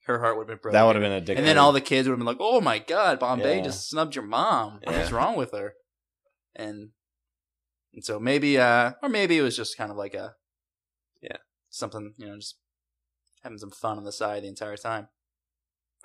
her 0.05 0.19
heart 0.19 0.37
would 0.37 0.43
have 0.49 0.57
been 0.57 0.61
broken. 0.61 0.73
that 0.73 0.83
would 0.83 0.95
have 0.95 1.03
been 1.03 1.11
a 1.11 1.21
dick. 1.21 1.37
and 1.37 1.45
then 1.45 1.57
all 1.57 1.71
the 1.71 1.81
kids 1.81 2.07
would 2.07 2.13
have 2.13 2.19
been 2.19 2.25
like, 2.25 2.37
"Oh 2.39 2.61
my 2.61 2.79
god, 2.79 3.19
Bombay 3.19 3.57
Yeah. 3.57 3.63
just 3.63 3.89
snubbed 3.89 4.15
your 4.15 4.25
mom. 4.25 4.79
What's 4.85 5.11
wrong 5.11 5.35
with 5.35 5.51
her?" 5.51 5.73
And 6.55 6.89
and 7.93 8.03
so 8.03 8.19
maybe, 8.19 8.57
uh, 8.57 8.93
or 9.03 9.09
maybe 9.09 9.37
it 9.37 9.41
was 9.43 9.55
just 9.55 9.77
kind 9.77 9.91
of 9.91 9.97
like 9.97 10.13
a, 10.15 10.35
Yeah. 11.21 11.37
something 11.69 12.13
you 12.17 12.25
know, 12.27 12.35
just 12.37 12.57
having 13.43 13.57
some 13.59 13.71
fun 13.71 13.97
on 13.97 14.03
the 14.03 14.11
side 14.11 14.43
the 14.43 14.47
entire 14.47 14.77
time. 14.77 15.09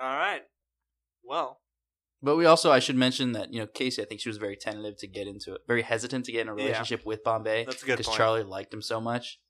All 0.00 0.16
right. 0.16 0.42
Well, 1.24 1.60
But 2.20 2.36
we 2.36 2.46
also, 2.46 2.72
I 2.72 2.80
should 2.80 2.96
mention 2.96 3.32
that 3.32 3.52
you 3.52 3.60
know 3.60 3.66
Casey, 3.66 4.02
I 4.02 4.04
think 4.04 4.20
she 4.20 4.28
was 4.28 4.38
very 4.38 4.56
tentative 4.56 4.96
to 4.98 5.06
get 5.06 5.26
into 5.28 5.54
it, 5.54 5.60
very 5.68 5.82
hesitant 5.82 6.24
to 6.24 6.32
get 6.32 6.42
in 6.42 6.48
a 6.48 6.56
Yeah. 6.56 6.64
relationship 6.64 7.06
with 7.06 7.22
Bombay. 7.22 7.64
That's 7.64 7.82
a 7.82 7.86
good 7.86 7.92
because 7.98 8.06
point. 8.06 8.16
Charlie 8.16 8.42
liked 8.42 8.74
him 8.74 8.82
so 8.82 9.00
much, 9.00 9.40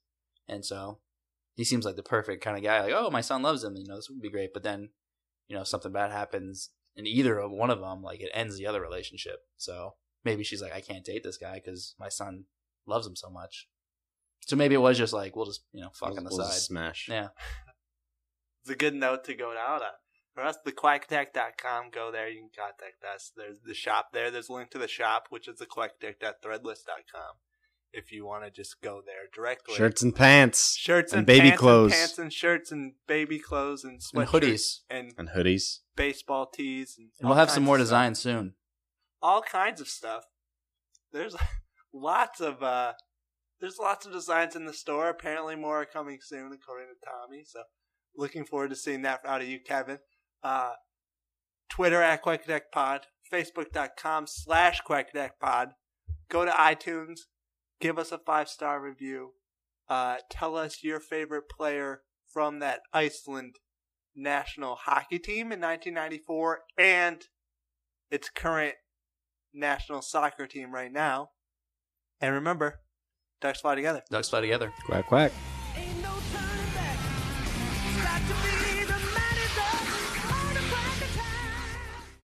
and 0.47 0.63
so 0.63 0.99
he 1.55 1.63
seems 1.63 1.83
like 1.85 1.95
the 1.95 2.03
perfect 2.03 2.43
kind 2.43 2.55
of 2.57 2.63
guy. 2.63 2.81
Like, 2.81 2.93
oh, 2.95 3.09
my 3.09 3.21
son 3.21 3.41
loves 3.41 3.63
him. 3.63 3.75
You 3.75 3.87
know, 3.87 3.95
this 3.95 4.09
would 4.09 4.21
be 4.21 4.29
great. 4.29 4.53
But 4.53 4.63
then, 4.63 4.89
you 5.47 5.55
know, 5.57 5.63
something 5.63 5.91
bad 5.91 6.11
happens, 6.11 6.69
and 6.95 7.07
either 7.07 7.39
of 7.39 7.51
one 7.51 7.69
of 7.71 7.79
them, 7.79 8.01
like, 8.03 8.21
it 8.21 8.29
ends 8.33 8.57
the 8.57 8.67
other 8.67 8.81
relationship. 8.81 9.39
So 9.57 9.95
maybe 10.23 10.43
she's 10.43 10.61
like, 10.61 10.73
I 10.73 10.81
can't 10.81 11.03
date 11.03 11.23
this 11.23 11.37
guy 11.37 11.55
because 11.55 11.95
my 11.99 12.09
son 12.09 12.45
loves 12.85 13.07
him 13.07 13.15
so 13.15 13.29
much. 13.29 13.67
So 14.47 14.55
maybe 14.55 14.75
it 14.75 14.79
was 14.79 14.97
just 14.97 15.11
like, 15.13 15.35
we'll 15.35 15.45
just 15.47 15.63
you 15.73 15.81
know 15.81 15.89
fuck 15.93 16.09
on 16.17 16.23
the 16.23 16.29
We'll 16.29 16.39
side. 16.45 16.53
just 16.53 16.65
smash. 16.67 17.07
Yeah. 17.09 17.29
it's 18.61 18.69
a 18.69 18.75
good 18.75 18.93
note 18.93 19.23
to 19.25 19.33
go 19.33 19.51
out 19.57 19.81
on. 19.81 19.89
For 20.33 20.43
us, 20.43 20.57
thequackattack.com, 20.65 21.89
go 21.91 22.11
there. 22.11 22.29
You 22.29 22.41
can 22.41 22.49
contact 22.55 23.03
us. 23.13 23.31
There's 23.35 23.59
the 23.65 23.73
shop 23.73 24.09
there. 24.13 24.29
There's 24.31 24.49
a 24.49 24.53
link 24.53 24.69
to 24.71 24.77
the 24.77 24.87
shop, 24.87 25.25
which 25.29 25.47
is 25.47 25.59
thequackattack.threadless.com. 25.59 27.35
If 27.91 28.11
you 28.11 28.23
want 28.25 28.43
to 28.45 28.51
just 28.51 28.81
go 28.83 29.01
there 29.03 29.25
directly. 29.33 29.73
Shirts 29.75 30.03
and 30.03 30.15
pants, 30.15 30.75
shirts 30.77 31.11
and, 31.11 31.19
and 31.21 31.25
baby 31.25 31.47
pants 31.49 31.59
clothes. 31.59 31.91
and 31.91 31.99
pants 31.99 32.19
and 32.19 32.31
shirts 32.33 32.71
and 32.71 32.93
baby 33.07 33.39
clothes 33.39 33.83
and 33.83 33.99
And 34.13 34.27
hoodies. 34.27 34.81
and, 34.91 35.11
and 35.17 35.29
hoodies. 35.29 35.79
baseball 35.95 36.45
tees 36.45 36.95
and, 36.99 37.09
And 37.19 37.27
we'll 37.27 37.37
have 37.39 37.49
some 37.49 37.63
more 37.63 37.77
of 37.77 37.81
designs 37.81 38.19
soon. 38.19 38.53
all 39.23 39.41
kinds 39.41 39.81
of 39.81 39.87
stuff. 39.87 40.25
There's 41.11 41.35
lots 41.93 42.39
of 42.39 42.61
uh 42.61 42.93
there's 43.59 43.79
lots 43.79 44.05
of 44.05 44.13
designs 44.13 44.55
in 44.55 44.65
the 44.65 44.73
store. 44.73 45.09
Apparently 45.09 45.55
more 45.55 45.81
are 45.81 45.85
coming 45.85 46.19
soon 46.21 46.53
according 46.53 46.89
to 46.89 47.03
Tommy. 47.03 47.43
So 47.43 47.63
looking 48.15 48.45
forward 48.45 48.69
to 48.69 48.75
seeing 48.75 49.01
that 49.01 49.21
out 49.25 49.41
of 49.41 49.47
you, 49.47 49.59
Kevin. 49.59 49.97
Uh 50.43 50.73
Twitter 51.69 52.01
at 52.01 52.23
QuackAttackPod, 52.23 53.01
Facebook.com 53.31 54.25
slash 54.27 54.81
QuackAttackPod. 54.81 55.71
Go 56.29 56.45
to 56.45 56.51
iTunes, 56.51 57.21
give 57.79 57.99
us 57.99 58.11
a 58.11 58.17
five 58.17 58.49
star 58.49 58.81
review. 58.81 59.33
Uh 59.87 60.17
tell 60.29 60.55
us 60.55 60.83
your 60.83 60.99
favorite 60.99 61.49
player 61.49 62.01
from 62.31 62.59
that 62.59 62.81
Iceland 62.93 63.55
national 64.15 64.75
hockey 64.75 65.19
team 65.19 65.51
in 65.51 65.59
1994 65.61 66.59
and 66.77 67.23
its 68.11 68.29
current 68.29 68.75
national 69.53 70.01
soccer 70.01 70.47
team 70.47 70.73
right 70.73 70.91
now. 70.91 71.29
And 72.21 72.33
remember, 72.33 72.81
Ducks 73.41 73.61
fly 73.61 73.75
together. 73.75 74.03
Ducks 74.11 74.29
fly 74.29 74.41
together. 74.41 74.73
Quack 74.85 75.07
quack. 75.07 75.31